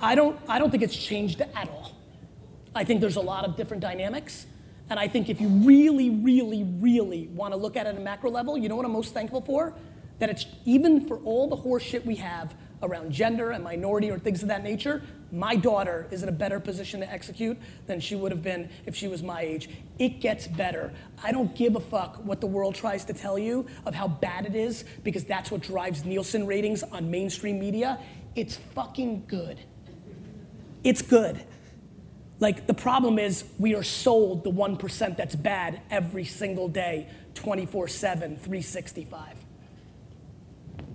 I 0.01 0.13
don't, 0.15 0.38
I 0.47 0.60
don't 0.60 0.69
think 0.69 0.84
it's 0.84 0.95
changed 0.95 1.41
at 1.41 1.69
all. 1.69 1.93
I 2.75 2.84
think 2.84 2.99
there's 2.99 3.15
a 3.15 3.21
lot 3.21 3.45
of 3.45 3.56
different 3.56 3.82
dynamics. 3.82 4.45
And 4.89 4.99
I 4.99 5.08
think 5.08 5.30
if 5.30 5.39
you 5.39 5.47
really, 5.47 6.10
really, 6.10 6.63
really 6.63 7.27
want 7.27 7.53
to 7.53 7.58
look 7.58 7.77
at 7.77 7.88
it 7.88 7.89
at 7.89 7.97
a 7.97 7.99
macro 7.99 8.30
level, 8.30 8.58
you 8.58 8.69
know 8.69 8.75
what 8.75 8.86
I'm 8.86 8.91
most 8.91 9.13
thankful 9.13 9.41
for? 9.41 9.73
That 10.19 10.30
it's 10.30 10.45
even 10.65 11.08
for 11.08 11.17
all 11.19 11.47
the 11.47 11.58
horseshit 11.58 12.06
we 12.06 12.15
have 12.15 12.56
around 12.84 13.12
gender 13.12 13.51
and 13.51 13.63
minority 13.63 14.12
or 14.12 14.19
things 14.19 14.41
of 14.41 14.49
that 14.49 14.63
nature, 14.63 15.01
my 15.32 15.56
daughter 15.56 16.08
is 16.12 16.23
in 16.23 16.30
a 16.30 16.34
better 16.34 16.60
position 16.60 16.99
to 17.01 17.12
execute 17.12 17.58
than 17.86 17.99
she 17.99 18.15
would 18.15 18.32
have 18.32 18.43
been 18.43 18.69
if 18.86 18.95
she 18.95 19.08
was 19.08 19.23
my 19.23 19.41
age. 19.41 19.69
It 19.99 20.21
gets 20.21 20.47
better. 20.47 20.93
I 21.23 21.32
don't 21.32 21.53
give 21.56 21.75
a 21.75 21.80
fuck 21.80 22.23
what 22.23 22.39
the 22.39 22.47
world 22.47 22.75
tries 22.75 23.03
to 23.06 23.13
tell 23.13 23.38
you 23.38 23.65
of 23.86 23.93
how 23.93 24.08
bad 24.08 24.45
it 24.45 24.56
is 24.56 24.86
because 25.03 25.25
that's 25.25 25.51
what 25.51 25.62
drives 25.62 26.06
Nielsen 26.06 26.45
ratings 26.45 26.84
on 26.84 27.10
mainstream 27.12 27.60
media. 27.60 27.99
It's 28.36 28.56
fucking 28.56 29.25
good. 29.27 29.60
It's 30.84 31.01
good. 31.01 31.43
Like 32.39 32.67
the 32.67 32.73
problem 32.73 33.17
is 33.17 33.43
we 33.58 33.73
are 33.75 33.84
sold 33.84 34.43
the 34.43 34.51
1% 34.51 35.17
that's 35.17 35.36
bad 35.36 35.82
every 35.89 36.23
single 36.23 36.69
day, 36.69 37.10
24 37.34 37.88
7, 37.88 38.38
365. 38.38 39.37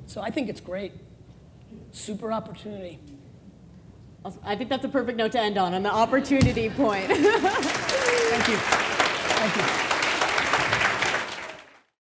So 0.06 0.20
I 0.20 0.30
think 0.30 0.48
it's 0.48 0.60
great. 0.60 0.92
Super 1.90 2.32
opportunity. 2.32 2.98
I 4.44 4.54
think 4.54 4.70
that's 4.70 4.84
a 4.84 4.88
perfect 4.88 5.18
note 5.18 5.32
to 5.32 5.40
end 5.40 5.58
on, 5.58 5.74
on 5.74 5.82
the 5.82 5.92
opportunity 5.92 6.70
point. 6.70 7.06
Thank 7.08 8.48
you. 8.48 8.56
Thank 8.56 9.56
you. 9.56 10.01